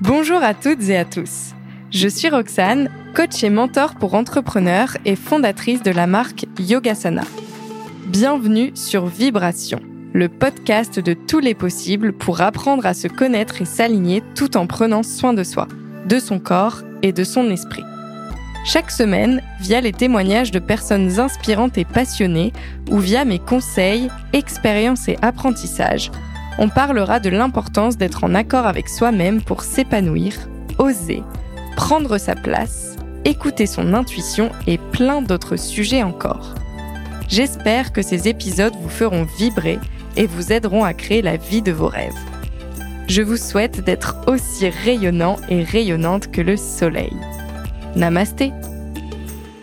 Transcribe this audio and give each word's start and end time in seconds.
Bonjour 0.00 0.42
à 0.42 0.54
toutes 0.54 0.88
et 0.88 0.96
à 0.96 1.04
tous. 1.04 1.52
Je 1.92 2.08
suis 2.08 2.28
Roxane, 2.28 2.90
coach 3.14 3.44
et 3.44 3.50
mentor 3.50 3.94
pour 3.94 4.14
entrepreneurs 4.14 4.96
et 5.04 5.14
fondatrice 5.14 5.84
de 5.84 5.92
la 5.92 6.08
marque 6.08 6.46
Yogasana. 6.58 7.22
Bienvenue 8.06 8.72
sur 8.74 9.06
Vibration, 9.06 9.80
le 10.12 10.28
podcast 10.28 10.98
de 10.98 11.14
tous 11.14 11.38
les 11.38 11.54
possibles 11.54 12.12
pour 12.12 12.40
apprendre 12.40 12.84
à 12.86 12.92
se 12.92 13.06
connaître 13.06 13.62
et 13.62 13.66
s'aligner 13.66 14.20
tout 14.34 14.56
en 14.56 14.66
prenant 14.66 15.04
soin 15.04 15.32
de 15.32 15.44
soi, 15.44 15.68
de 16.06 16.18
son 16.18 16.40
corps 16.40 16.82
et 17.02 17.12
de 17.12 17.22
son 17.22 17.48
esprit. 17.50 17.84
Chaque 18.66 18.90
semaine, 18.90 19.42
via 19.60 19.80
les 19.80 19.92
témoignages 19.92 20.50
de 20.50 20.58
personnes 20.58 21.20
inspirantes 21.20 21.78
et 21.78 21.84
passionnées, 21.84 22.52
ou 22.90 22.98
via 22.98 23.24
mes 23.24 23.38
conseils, 23.38 24.08
expériences 24.32 25.06
et 25.06 25.18
apprentissages, 25.22 26.10
on 26.58 26.68
parlera 26.68 27.20
de 27.20 27.30
l'importance 27.30 27.96
d'être 27.96 28.24
en 28.24 28.34
accord 28.34 28.66
avec 28.66 28.88
soi-même 28.88 29.42
pour 29.42 29.62
s'épanouir, 29.62 30.34
oser, 30.78 31.22
prendre 31.76 32.18
sa 32.18 32.34
place, 32.34 32.96
écouter 33.24 33.66
son 33.66 33.94
intuition 33.94 34.50
et 34.66 34.78
plein 34.78 35.22
d'autres 35.22 35.56
sujets 35.56 36.02
encore. 36.02 36.54
J'espère 37.28 37.92
que 37.92 38.02
ces 38.02 38.28
épisodes 38.28 38.74
vous 38.80 38.88
feront 38.88 39.26
vibrer 39.38 39.78
et 40.16 40.26
vous 40.26 40.52
aideront 40.52 40.84
à 40.84 40.94
créer 40.94 41.22
la 41.22 41.36
vie 41.36 41.62
de 41.62 41.72
vos 41.72 41.88
rêves. 41.88 42.14
Je 43.08 43.22
vous 43.22 43.36
souhaite 43.36 43.84
d'être 43.84 44.16
aussi 44.26 44.68
rayonnant 44.68 45.36
et 45.48 45.62
rayonnante 45.62 46.30
que 46.30 46.40
le 46.40 46.56
soleil. 46.56 47.12
Namasté 47.96 48.52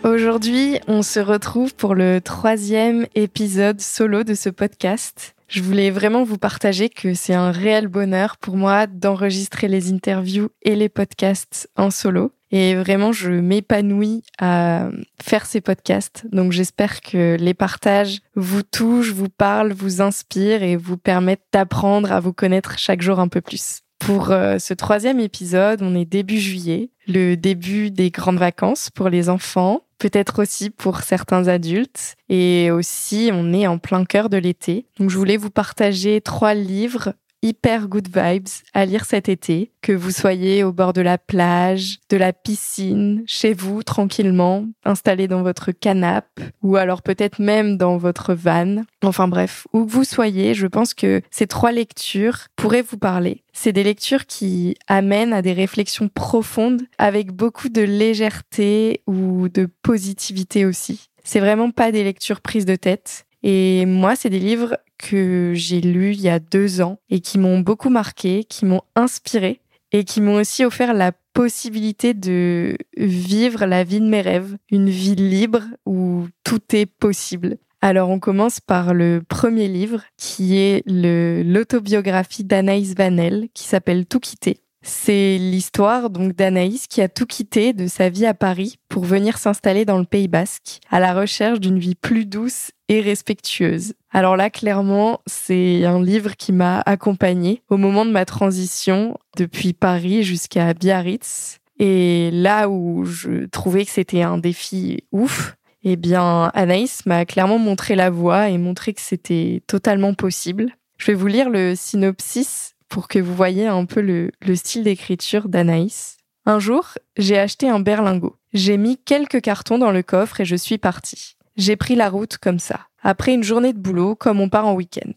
Aujourd'hui, 0.04 0.80
on 0.88 1.02
se 1.02 1.20
retrouve 1.20 1.74
pour 1.74 1.94
le 1.94 2.20
troisième 2.20 3.06
épisode 3.14 3.80
solo 3.80 4.24
de 4.24 4.34
ce 4.34 4.48
podcast. 4.48 5.34
Je 5.52 5.60
voulais 5.60 5.90
vraiment 5.90 6.24
vous 6.24 6.38
partager 6.38 6.88
que 6.88 7.12
c'est 7.12 7.34
un 7.34 7.50
réel 7.50 7.86
bonheur 7.86 8.38
pour 8.38 8.56
moi 8.56 8.86
d'enregistrer 8.86 9.68
les 9.68 9.92
interviews 9.92 10.48
et 10.62 10.74
les 10.74 10.88
podcasts 10.88 11.68
en 11.76 11.90
solo. 11.90 12.32
Et 12.52 12.74
vraiment, 12.74 13.12
je 13.12 13.30
m'épanouis 13.30 14.22
à 14.38 14.88
faire 15.22 15.44
ces 15.44 15.60
podcasts. 15.60 16.26
Donc 16.32 16.52
j'espère 16.52 17.02
que 17.02 17.36
les 17.38 17.52
partages 17.52 18.20
vous 18.34 18.62
touchent, 18.62 19.12
vous 19.12 19.28
parlent, 19.28 19.74
vous 19.74 20.00
inspirent 20.00 20.62
et 20.62 20.76
vous 20.76 20.96
permettent 20.96 21.44
d'apprendre 21.52 22.12
à 22.12 22.20
vous 22.20 22.32
connaître 22.32 22.78
chaque 22.78 23.02
jour 23.02 23.20
un 23.20 23.28
peu 23.28 23.42
plus. 23.42 23.82
Pour 23.98 24.30
euh, 24.30 24.58
ce 24.58 24.72
troisième 24.72 25.20
épisode, 25.20 25.82
on 25.82 25.94
est 25.94 26.06
début 26.06 26.40
juillet, 26.40 26.88
le 27.06 27.34
début 27.34 27.90
des 27.90 28.10
grandes 28.10 28.38
vacances 28.38 28.88
pour 28.88 29.10
les 29.10 29.28
enfants 29.28 29.82
peut-être 30.02 30.42
aussi 30.42 30.70
pour 30.70 31.02
certains 31.02 31.46
adultes. 31.46 32.16
Et 32.28 32.72
aussi, 32.72 33.30
on 33.32 33.52
est 33.52 33.68
en 33.68 33.78
plein 33.78 34.04
cœur 34.04 34.28
de 34.28 34.36
l'été. 34.36 34.86
Donc, 34.98 35.10
je 35.10 35.16
voulais 35.16 35.36
vous 35.36 35.50
partager 35.50 36.20
trois 36.20 36.54
livres 36.54 37.14
hyper 37.42 37.88
good 37.88 38.08
vibes 38.08 38.48
à 38.72 38.86
lire 38.86 39.04
cet 39.04 39.28
été, 39.28 39.72
que 39.82 39.92
vous 39.92 40.10
soyez 40.10 40.64
au 40.64 40.72
bord 40.72 40.92
de 40.92 41.00
la 41.00 41.18
plage, 41.18 41.98
de 42.08 42.16
la 42.16 42.32
piscine, 42.32 43.22
chez 43.26 43.52
vous 43.52 43.82
tranquillement, 43.82 44.66
installé 44.84 45.28
dans 45.28 45.42
votre 45.42 45.72
canapé 45.72 46.42
ou 46.62 46.76
alors 46.76 47.02
peut-être 47.02 47.40
même 47.40 47.76
dans 47.76 47.96
votre 47.96 48.34
van. 48.34 48.82
Enfin 49.02 49.28
bref, 49.28 49.66
où 49.72 49.84
que 49.84 49.90
vous 49.90 50.04
soyez, 50.04 50.54
je 50.54 50.66
pense 50.66 50.94
que 50.94 51.20
ces 51.30 51.46
trois 51.46 51.72
lectures 51.72 52.46
pourraient 52.56 52.82
vous 52.82 52.98
parler. 52.98 53.42
C'est 53.52 53.72
des 53.72 53.84
lectures 53.84 54.26
qui 54.26 54.76
amènent 54.86 55.32
à 55.32 55.42
des 55.42 55.52
réflexions 55.52 56.08
profondes 56.08 56.82
avec 56.98 57.32
beaucoup 57.32 57.68
de 57.68 57.82
légèreté 57.82 59.02
ou 59.06 59.48
de 59.48 59.68
positivité 59.82 60.64
aussi. 60.64 61.08
C'est 61.24 61.40
vraiment 61.40 61.70
pas 61.70 61.92
des 61.92 62.04
lectures 62.04 62.40
prises 62.40 62.64
de 62.64 62.76
tête. 62.76 63.26
Et 63.42 63.86
moi, 63.86 64.16
c'est 64.16 64.30
des 64.30 64.38
livres 64.38 64.76
que 64.98 65.52
j'ai 65.54 65.80
lus 65.80 66.12
il 66.12 66.20
y 66.20 66.28
a 66.28 66.38
deux 66.38 66.80
ans 66.80 66.98
et 67.10 67.20
qui 67.20 67.38
m'ont 67.38 67.60
beaucoup 67.60 67.90
marqué, 67.90 68.44
qui 68.44 68.64
m'ont 68.64 68.82
inspiré 68.94 69.60
et 69.92 70.04
qui 70.04 70.20
m'ont 70.20 70.36
aussi 70.36 70.64
offert 70.64 70.94
la 70.94 71.12
possibilité 71.34 72.14
de 72.14 72.76
vivre 72.96 73.66
la 73.66 73.84
vie 73.84 74.00
de 74.00 74.08
mes 74.08 74.20
rêves, 74.20 74.56
une 74.70 74.88
vie 74.88 75.14
libre 75.14 75.62
où 75.86 76.26
tout 76.44 76.60
est 76.72 76.86
possible. 76.86 77.56
Alors 77.80 78.10
on 78.10 78.20
commence 78.20 78.60
par 78.60 78.94
le 78.94 79.22
premier 79.26 79.66
livre 79.68 80.02
qui 80.16 80.56
est 80.56 80.82
l'autobiographie 80.86 82.44
d'Anaïs 82.44 82.94
Vanel 82.94 83.48
qui 83.54 83.64
s'appelle 83.64 84.06
Tout 84.06 84.20
quitter. 84.20 84.58
C'est 84.82 85.38
l'histoire 85.38 86.10
donc 86.10 86.34
d'Anaïs 86.34 86.88
qui 86.88 87.00
a 87.00 87.08
tout 87.08 87.26
quitté 87.26 87.72
de 87.72 87.86
sa 87.86 88.08
vie 88.08 88.26
à 88.26 88.34
Paris 88.34 88.78
pour 88.88 89.04
venir 89.04 89.38
s'installer 89.38 89.84
dans 89.84 89.98
le 89.98 90.04
Pays 90.04 90.26
Basque 90.26 90.80
à 90.90 90.98
la 90.98 91.14
recherche 91.14 91.60
d'une 91.60 91.78
vie 91.78 91.94
plus 91.94 92.26
douce 92.26 92.72
et 92.88 93.00
respectueuse. 93.00 93.94
Alors 94.10 94.36
là, 94.36 94.50
clairement, 94.50 95.20
c'est 95.26 95.84
un 95.84 96.02
livre 96.02 96.36
qui 96.36 96.52
m'a 96.52 96.82
accompagnée 96.84 97.62
au 97.70 97.76
moment 97.76 98.04
de 98.04 98.10
ma 98.10 98.24
transition 98.24 99.16
depuis 99.36 99.72
Paris 99.72 100.24
jusqu'à 100.24 100.74
Biarritz. 100.74 101.58
Et 101.78 102.30
là 102.32 102.68
où 102.68 103.04
je 103.04 103.46
trouvais 103.46 103.84
que 103.84 103.90
c'était 103.90 104.22
un 104.22 104.38
défi 104.38 105.04
ouf, 105.12 105.56
eh 105.84 105.96
bien, 105.96 106.50
Anaïs 106.54 107.06
m'a 107.06 107.24
clairement 107.24 107.58
montré 107.58 107.94
la 107.94 108.10
voie 108.10 108.48
et 108.50 108.58
montré 108.58 108.94
que 108.94 109.00
c'était 109.00 109.62
totalement 109.66 110.14
possible. 110.14 110.72
Je 110.98 111.06
vais 111.06 111.14
vous 111.14 111.26
lire 111.26 111.50
le 111.50 111.74
synopsis 111.74 112.74
pour 112.92 113.08
que 113.08 113.18
vous 113.18 113.34
voyez 113.34 113.66
un 113.66 113.86
peu 113.86 114.02
le, 114.02 114.54
style 114.54 114.84
d'écriture 114.84 115.48
d'Anaïs. 115.48 116.18
Un 116.44 116.58
jour, 116.58 116.88
j'ai 117.16 117.38
acheté 117.38 117.66
un 117.66 117.80
berlingot. 117.80 118.36
J'ai 118.52 118.76
mis 118.76 118.98
quelques 118.98 119.40
cartons 119.40 119.78
dans 119.78 119.92
le 119.92 120.02
coffre 120.02 120.42
et 120.42 120.44
je 120.44 120.56
suis 120.56 120.76
partie. 120.76 121.36
J'ai 121.56 121.76
pris 121.76 121.94
la 121.94 122.10
route 122.10 122.36
comme 122.36 122.58
ça, 122.58 122.80
après 123.02 123.32
une 123.32 123.44
journée 123.44 123.72
de 123.72 123.78
boulot 123.78 124.14
comme 124.14 124.40
on 124.40 124.50
part 124.50 124.66
en 124.66 124.74
week-end. 124.74 125.14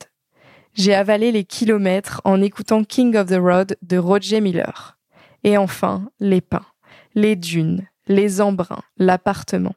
J'ai 0.73 0.93
avalé 0.93 1.33
les 1.33 1.43
kilomètres 1.43 2.21
en 2.23 2.41
écoutant 2.41 2.85
King 2.85 3.17
of 3.17 3.27
the 3.27 3.39
Road 3.41 3.75
de 3.81 3.97
Roger 3.97 4.39
Miller. 4.39 4.97
Et 5.43 5.57
enfin, 5.57 6.09
les 6.21 6.39
pins, 6.39 6.65
les 7.13 7.35
dunes, 7.35 7.85
les 8.07 8.39
embruns, 8.39 8.83
l'appartement. 8.95 9.75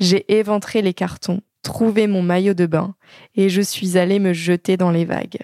J'ai 0.00 0.24
éventré 0.36 0.82
les 0.82 0.94
cartons, 0.94 1.40
trouvé 1.62 2.08
mon 2.08 2.22
maillot 2.22 2.54
de 2.54 2.66
bain 2.66 2.96
et 3.36 3.48
je 3.48 3.62
suis 3.62 3.96
allée 3.96 4.18
me 4.18 4.32
jeter 4.32 4.76
dans 4.76 4.90
les 4.90 5.04
vagues. 5.04 5.38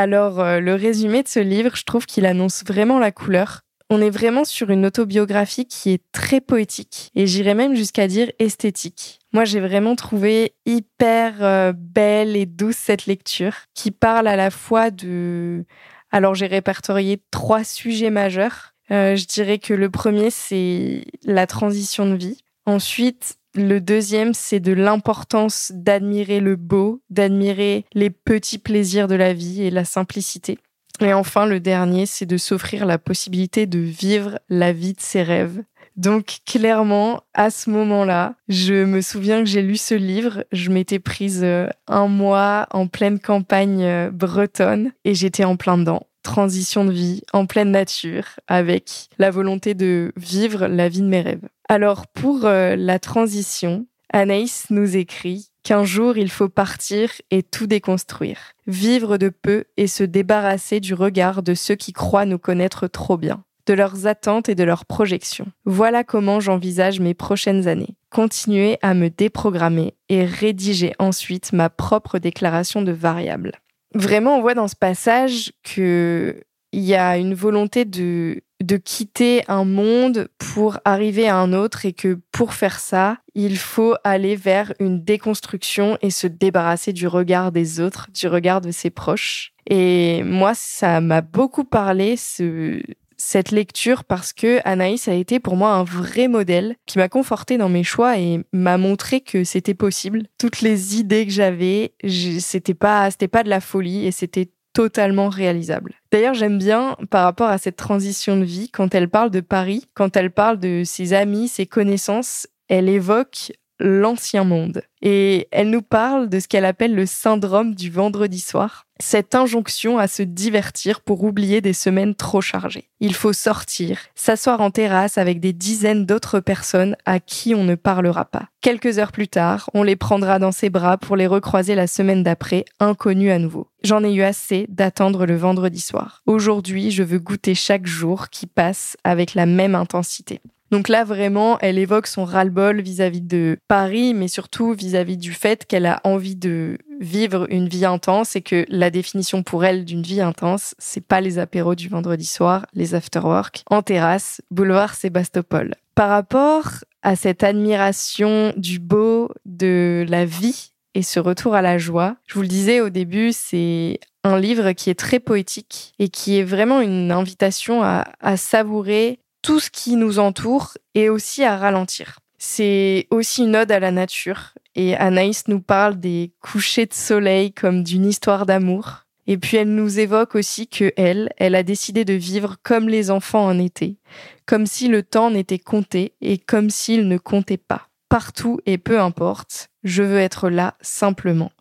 Alors, 0.00 0.40
euh, 0.40 0.60
le 0.60 0.74
résumé 0.74 1.22
de 1.22 1.28
ce 1.28 1.40
livre, 1.40 1.76
je 1.76 1.84
trouve 1.84 2.06
qu'il 2.06 2.24
annonce 2.24 2.64
vraiment 2.64 2.98
la 2.98 3.12
couleur. 3.12 3.60
On 3.90 4.00
est 4.00 4.08
vraiment 4.08 4.46
sur 4.46 4.70
une 4.70 4.86
autobiographie 4.86 5.66
qui 5.66 5.90
est 5.90 6.02
très 6.10 6.40
poétique 6.40 7.10
et 7.14 7.26
j'irais 7.26 7.52
même 7.52 7.74
jusqu'à 7.74 8.08
dire 8.08 8.32
esthétique. 8.38 9.18
Moi, 9.34 9.44
j'ai 9.44 9.60
vraiment 9.60 9.96
trouvé 9.96 10.54
hyper 10.64 11.44
euh, 11.44 11.74
belle 11.76 12.34
et 12.34 12.46
douce 12.46 12.78
cette 12.78 13.04
lecture 13.04 13.52
qui 13.74 13.90
parle 13.90 14.26
à 14.26 14.36
la 14.36 14.50
fois 14.50 14.90
de... 14.90 15.66
Alors, 16.10 16.34
j'ai 16.34 16.46
répertorié 16.46 17.20
trois 17.30 17.62
sujets 17.62 18.08
majeurs. 18.08 18.72
Euh, 18.90 19.16
je 19.16 19.26
dirais 19.26 19.58
que 19.58 19.74
le 19.74 19.90
premier, 19.90 20.30
c'est 20.30 21.04
la 21.24 21.46
transition 21.46 22.06
de 22.06 22.16
vie. 22.16 22.42
Ensuite, 22.64 23.36
le 23.54 23.80
deuxième, 23.80 24.34
c'est 24.34 24.60
de 24.60 24.72
l'importance 24.72 25.72
d'admirer 25.74 26.40
le 26.40 26.56
beau, 26.56 27.02
d'admirer 27.10 27.84
les 27.94 28.10
petits 28.10 28.58
plaisirs 28.58 29.08
de 29.08 29.16
la 29.16 29.32
vie 29.32 29.62
et 29.62 29.70
la 29.70 29.84
simplicité. 29.84 30.58
Et 31.00 31.14
enfin, 31.14 31.46
le 31.46 31.60
dernier, 31.60 32.06
c'est 32.06 32.26
de 32.26 32.36
s'offrir 32.36 32.86
la 32.86 32.98
possibilité 32.98 33.66
de 33.66 33.78
vivre 33.78 34.38
la 34.48 34.72
vie 34.72 34.92
de 34.92 35.00
ses 35.00 35.22
rêves. 35.22 35.62
Donc 35.96 36.38
clairement, 36.46 37.22
à 37.34 37.50
ce 37.50 37.68
moment-là, 37.70 38.34
je 38.48 38.84
me 38.84 39.00
souviens 39.00 39.40
que 39.40 39.48
j'ai 39.48 39.62
lu 39.62 39.76
ce 39.76 39.94
livre, 39.94 40.44
je 40.52 40.70
m'étais 40.70 40.98
prise 40.98 41.40
euh, 41.42 41.66
un 41.88 42.06
mois 42.06 42.68
en 42.70 42.86
pleine 42.86 43.18
campagne 43.18 43.82
euh, 43.82 44.10
bretonne 44.10 44.92
et 45.04 45.14
j'étais 45.14 45.44
en 45.44 45.56
plein 45.56 45.76
dedans. 45.76 46.06
Transition 46.22 46.84
de 46.84 46.92
vie, 46.92 47.22
en 47.32 47.46
pleine 47.46 47.70
nature, 47.70 48.24
avec 48.46 49.08
la 49.18 49.30
volonté 49.30 49.74
de 49.74 50.12
vivre 50.16 50.66
la 50.66 50.88
vie 50.88 51.00
de 51.00 51.06
mes 51.06 51.22
rêves. 51.22 51.48
Alors 51.68 52.06
pour 52.06 52.44
euh, 52.44 52.76
la 52.76 52.98
transition, 52.98 53.86
Anaïs 54.12 54.66
nous 54.70 54.96
écrit 54.96 55.50
qu'un 55.62 55.84
jour 55.84 56.18
il 56.18 56.30
faut 56.30 56.48
partir 56.48 57.10
et 57.30 57.42
tout 57.42 57.66
déconstruire, 57.66 58.38
vivre 58.66 59.18
de 59.18 59.28
peu 59.28 59.64
et 59.76 59.86
se 59.86 60.02
débarrasser 60.02 60.80
du 60.80 60.94
regard 60.94 61.42
de 61.42 61.54
ceux 61.54 61.76
qui 61.76 61.92
croient 61.92 62.26
nous 62.26 62.38
connaître 62.38 62.86
trop 62.86 63.16
bien, 63.16 63.44
de 63.66 63.74
leurs 63.74 64.06
attentes 64.06 64.48
et 64.48 64.54
de 64.54 64.64
leurs 64.64 64.84
projections. 64.84 65.46
Voilà 65.64 66.02
comment 66.04 66.40
j'envisage 66.40 67.00
mes 67.00 67.14
prochaines 67.14 67.68
années. 67.68 67.94
Continuer 68.10 68.78
à 68.82 68.94
me 68.94 69.08
déprogrammer 69.08 69.94
et 70.08 70.24
rédiger 70.24 70.94
ensuite 70.98 71.52
ma 71.52 71.70
propre 71.70 72.18
déclaration 72.18 72.82
de 72.82 72.92
variable. 72.92 73.60
Vraiment, 73.94 74.36
on 74.36 74.40
voit 74.40 74.54
dans 74.54 74.68
ce 74.68 74.76
passage 74.76 75.52
que 75.62 76.42
il 76.72 76.82
y 76.82 76.94
a 76.94 77.16
une 77.16 77.34
volonté 77.34 77.84
de 77.84 78.42
de 78.62 78.76
quitter 78.76 79.42
un 79.48 79.64
monde 79.64 80.28
pour 80.38 80.78
arriver 80.84 81.28
à 81.28 81.36
un 81.36 81.52
autre 81.52 81.86
et 81.86 81.92
que 81.92 82.18
pour 82.30 82.52
faire 82.52 82.78
ça, 82.78 83.16
il 83.34 83.56
faut 83.56 83.94
aller 84.04 84.36
vers 84.36 84.74
une 84.80 85.02
déconstruction 85.02 85.96
et 86.02 86.10
se 86.10 86.26
débarrasser 86.26 86.92
du 86.92 87.06
regard 87.06 87.52
des 87.52 87.80
autres, 87.80 88.08
du 88.12 88.28
regard 88.28 88.60
de 88.60 88.70
ses 88.70 88.90
proches. 88.90 89.52
Et 89.68 90.22
moi, 90.24 90.52
ça 90.54 91.00
m'a 91.00 91.22
beaucoup 91.22 91.64
parlé, 91.64 92.16
ce, 92.16 92.82
cette 93.20 93.50
lecture, 93.50 94.04
parce 94.04 94.32
que 94.32 94.60
Anaïs 94.64 95.06
a 95.06 95.12
été 95.12 95.40
pour 95.40 95.54
moi 95.54 95.72
un 95.72 95.84
vrai 95.84 96.26
modèle 96.26 96.76
qui 96.86 96.96
m'a 96.96 97.10
conforté 97.10 97.58
dans 97.58 97.68
mes 97.68 97.84
choix 97.84 98.18
et 98.18 98.40
m'a 98.54 98.78
montré 98.78 99.20
que 99.20 99.44
c'était 99.44 99.74
possible. 99.74 100.22
Toutes 100.38 100.62
les 100.62 100.96
idées 100.96 101.26
que 101.26 101.32
j'avais, 101.32 101.92
c'était 102.40 102.72
pas, 102.72 103.10
c'était 103.10 103.28
pas 103.28 103.42
de 103.42 103.50
la 103.50 103.60
folie 103.60 104.06
et 104.06 104.10
c'était 104.10 104.48
totalement 104.72 105.28
réalisable. 105.28 105.94
D'ailleurs, 106.10 106.32
j'aime 106.32 106.56
bien 106.56 106.96
par 107.10 107.24
rapport 107.24 107.48
à 107.48 107.58
cette 107.58 107.76
transition 107.76 108.38
de 108.38 108.44
vie, 108.44 108.70
quand 108.70 108.94
elle 108.94 109.10
parle 109.10 109.30
de 109.30 109.40
Paris, 109.40 109.84
quand 109.92 110.16
elle 110.16 110.30
parle 110.30 110.58
de 110.58 110.82
ses 110.84 111.12
amis, 111.12 111.48
ses 111.48 111.66
connaissances, 111.66 112.46
elle 112.68 112.88
évoque 112.88 113.52
l'ancien 113.80 114.44
monde. 114.44 114.82
Et 115.02 115.48
elle 115.50 115.70
nous 115.70 115.82
parle 115.82 116.28
de 116.28 116.38
ce 116.38 116.46
qu'elle 116.46 116.64
appelle 116.64 116.94
le 116.94 117.06
syndrome 117.06 117.74
du 117.74 117.90
vendredi 117.90 118.38
soir, 118.38 118.86
cette 119.00 119.34
injonction 119.34 119.98
à 119.98 120.06
se 120.06 120.22
divertir 120.22 121.00
pour 121.00 121.24
oublier 121.24 121.62
des 121.62 121.72
semaines 121.72 122.14
trop 122.14 122.42
chargées. 122.42 122.90
Il 123.00 123.14
faut 123.14 123.32
sortir, 123.32 123.98
s'asseoir 124.14 124.60
en 124.60 124.70
terrasse 124.70 125.16
avec 125.16 125.40
des 125.40 125.54
dizaines 125.54 126.04
d'autres 126.04 126.40
personnes 126.40 126.96
à 127.06 127.18
qui 127.18 127.54
on 127.54 127.64
ne 127.64 127.76
parlera 127.76 128.26
pas. 128.26 128.48
Quelques 128.60 128.98
heures 128.98 129.12
plus 129.12 129.28
tard, 129.28 129.70
on 129.72 129.82
les 129.82 129.96
prendra 129.96 130.38
dans 130.38 130.52
ses 130.52 130.68
bras 130.68 130.98
pour 130.98 131.16
les 131.16 131.26
recroiser 131.26 131.74
la 131.74 131.86
semaine 131.86 132.22
d'après, 132.22 132.66
inconnus 132.78 133.32
à 133.32 133.38
nouveau. 133.38 133.68
J'en 133.82 134.04
ai 134.04 134.12
eu 134.12 134.22
assez 134.22 134.66
d'attendre 134.68 135.24
le 135.24 135.36
vendredi 135.36 135.80
soir. 135.80 136.22
Aujourd'hui, 136.26 136.90
je 136.90 137.02
veux 137.02 137.18
goûter 137.18 137.54
chaque 137.54 137.86
jour 137.86 138.28
qui 138.28 138.46
passe 138.46 138.98
avec 139.02 139.34
la 139.34 139.46
même 139.46 139.74
intensité. 139.74 140.40
Donc 140.70 140.88
là, 140.88 141.04
vraiment, 141.04 141.58
elle 141.60 141.78
évoque 141.78 142.06
son 142.06 142.24
ras-le-bol 142.24 142.80
vis-à-vis 142.80 143.22
de 143.22 143.58
Paris, 143.66 144.14
mais 144.14 144.28
surtout 144.28 144.72
vis-à-vis 144.72 145.16
du 145.16 145.32
fait 145.32 145.66
qu'elle 145.66 145.86
a 145.86 146.00
envie 146.04 146.36
de 146.36 146.78
vivre 147.00 147.46
une 147.50 147.68
vie 147.68 147.84
intense 147.84 148.36
et 148.36 148.40
que 148.40 148.64
la 148.68 148.90
définition 148.90 149.42
pour 149.42 149.64
elle 149.64 149.84
d'une 149.84 150.02
vie 150.02 150.20
intense, 150.20 150.74
c'est 150.78 151.04
pas 151.04 151.20
les 151.20 151.38
apéros 151.38 151.74
du 151.74 151.88
vendredi 151.88 152.26
soir, 152.26 152.66
les 152.72 152.94
afterwork, 152.94 153.64
en 153.68 153.82
terrasse, 153.82 154.42
boulevard 154.50 154.94
Sébastopol. 154.94 155.74
Par 155.96 156.10
rapport 156.10 156.68
à 157.02 157.16
cette 157.16 157.42
admiration 157.42 158.52
du 158.56 158.78
beau, 158.78 159.30
de 159.46 160.04
la 160.08 160.24
vie 160.24 160.72
et 160.94 161.02
ce 161.02 161.18
retour 161.18 161.54
à 161.54 161.62
la 161.62 161.78
joie, 161.78 162.16
je 162.26 162.34
vous 162.34 162.42
le 162.42 162.48
disais 162.48 162.80
au 162.80 162.90
début, 162.90 163.32
c'est 163.32 163.98
un 164.22 164.38
livre 164.38 164.72
qui 164.72 164.90
est 164.90 164.98
très 164.98 165.18
poétique 165.18 165.94
et 165.98 166.08
qui 166.08 166.38
est 166.38 166.44
vraiment 166.44 166.80
une 166.80 167.10
invitation 167.10 167.82
à, 167.82 168.06
à 168.20 168.36
savourer 168.36 169.18
tout 169.42 169.60
ce 169.60 169.70
qui 169.70 169.96
nous 169.96 170.18
entoure 170.18 170.76
et 170.94 171.08
aussi 171.08 171.44
à 171.44 171.56
ralentir. 171.56 172.18
C'est 172.38 173.06
aussi 173.10 173.44
une 173.44 173.56
ode 173.56 173.70
à 173.72 173.80
la 173.80 173.90
nature 173.90 174.54
et 174.74 174.96
Anaïs 174.96 175.46
nous 175.48 175.60
parle 175.60 176.00
des 176.00 176.32
couchers 176.40 176.86
de 176.86 176.94
soleil 176.94 177.52
comme 177.52 177.82
d'une 177.82 178.06
histoire 178.06 178.46
d'amour. 178.46 179.06
Et 179.26 179.36
puis 179.36 179.58
elle 179.58 179.74
nous 179.74 180.00
évoque 180.00 180.34
aussi 180.34 180.66
que 180.66 180.92
elle, 180.96 181.30
elle 181.36 181.54
a 181.54 181.62
décidé 181.62 182.04
de 182.04 182.14
vivre 182.14 182.56
comme 182.62 182.88
les 182.88 183.10
enfants 183.10 183.44
en 183.46 183.58
été, 183.58 183.98
comme 184.46 184.66
si 184.66 184.88
le 184.88 185.02
temps 185.02 185.30
n'était 185.30 185.58
compté 185.58 186.14
et 186.20 186.38
comme 186.38 186.70
s'il 186.70 187.06
ne 187.08 187.18
comptait 187.18 187.56
pas. 187.56 187.88
Partout 188.08 188.58
et 188.66 188.78
peu 188.78 188.98
importe, 188.98 189.68
je 189.84 190.02
veux 190.02 190.18
être 190.18 190.48
là 190.48 190.74
simplement. 190.80 191.52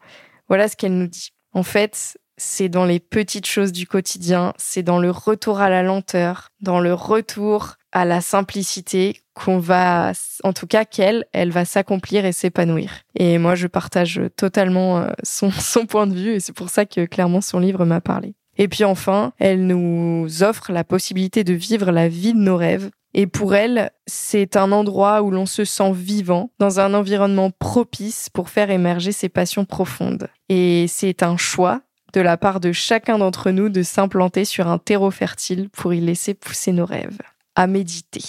Voilà 0.48 0.68
ce 0.68 0.76
qu'elle 0.76 0.98
nous 0.98 1.08
dit. 1.08 1.32
En 1.52 1.64
fait, 1.64 2.18
c'est 2.40 2.70
dans 2.70 2.86
les 2.86 3.00
petites 3.00 3.46
choses 3.46 3.72
du 3.72 3.86
quotidien, 3.86 4.54
c'est 4.58 4.84
dans 4.84 5.00
le 5.00 5.12
retour 5.12 5.60
à 5.60 5.70
la 5.70 5.84
lenteur, 5.84 6.50
dans 6.62 6.80
le 6.80 6.94
retour 6.94 7.76
à 7.92 8.06
la 8.06 8.22
simplicité 8.22 9.22
qu'on 9.34 9.60
va, 9.60 10.14
en 10.44 10.54
tout 10.54 10.68
cas 10.68 10.86
qu'elle, 10.86 11.26
elle 11.34 11.52
va 11.52 11.66
s'accomplir 11.66 12.26
et 12.26 12.32
s'épanouir. 12.32 12.92
Et 13.16 13.38
moi, 13.38 13.56
je 13.56 13.68
partage 13.68 14.22
totalement 14.36 15.00
euh, 15.00 15.10
son, 15.24 15.52
son 15.52 15.86
point 15.86 16.08
de 16.08 16.16
vue 16.16 16.34
et 16.34 16.40
c'est 16.40 16.54
pour 16.54 16.70
ça 16.70 16.86
que 16.86 17.06
clairement 17.06 17.42
son 17.42 17.60
livre 17.60 17.86
m'a 17.86 18.02
parlé. 18.02 18.36
Et 18.58 18.68
puis 18.68 18.84
enfin, 18.84 19.32
elle 19.40 19.68
nous 19.68 20.44
offre 20.44 20.72
la 20.72 20.84
possibilité 20.84 21.44
de 21.44 21.54
vivre 21.54 21.92
la 21.92 22.10
vie 22.10 22.34
de 22.34 22.40
nos 22.40 22.58
rêves. 22.58 22.90
Et 23.14 23.26
pour 23.26 23.56
elle, 23.56 23.92
c'est 24.06 24.56
un 24.56 24.72
endroit 24.72 25.24
où 25.24 25.32
l'on 25.32 25.46
se 25.46 25.64
sent 25.64 25.94
vivant, 25.94 26.52
dans 26.60 26.80
un 26.80 26.94
environnement 26.94 27.50
propice 27.52 28.30
pour 28.30 28.50
faire 28.50 28.70
émerger 28.70 29.12
ses 29.12 29.30
passions 29.30 29.66
profondes. 29.66 30.28
Et 30.50 30.86
c'est 30.88 31.24
un 31.24 31.38
choix 31.38 31.82
de 32.14 32.22
la 32.22 32.38
part 32.38 32.60
de 32.60 32.72
chacun 32.72 33.18
d'entre 33.18 33.52
nous 33.52 33.70
de 33.70 33.84
s'implanter 33.84 34.46
sur 34.46 34.68
un 34.68 34.78
terreau 34.78 35.12
fertile 35.12 35.70
pour 35.70 35.94
y 35.94 36.00
laisser 36.00 36.34
pousser 36.34 36.72
nos 36.72 36.86
rêves. 36.86 37.20
À 37.56 37.68
méditer. 37.68 38.24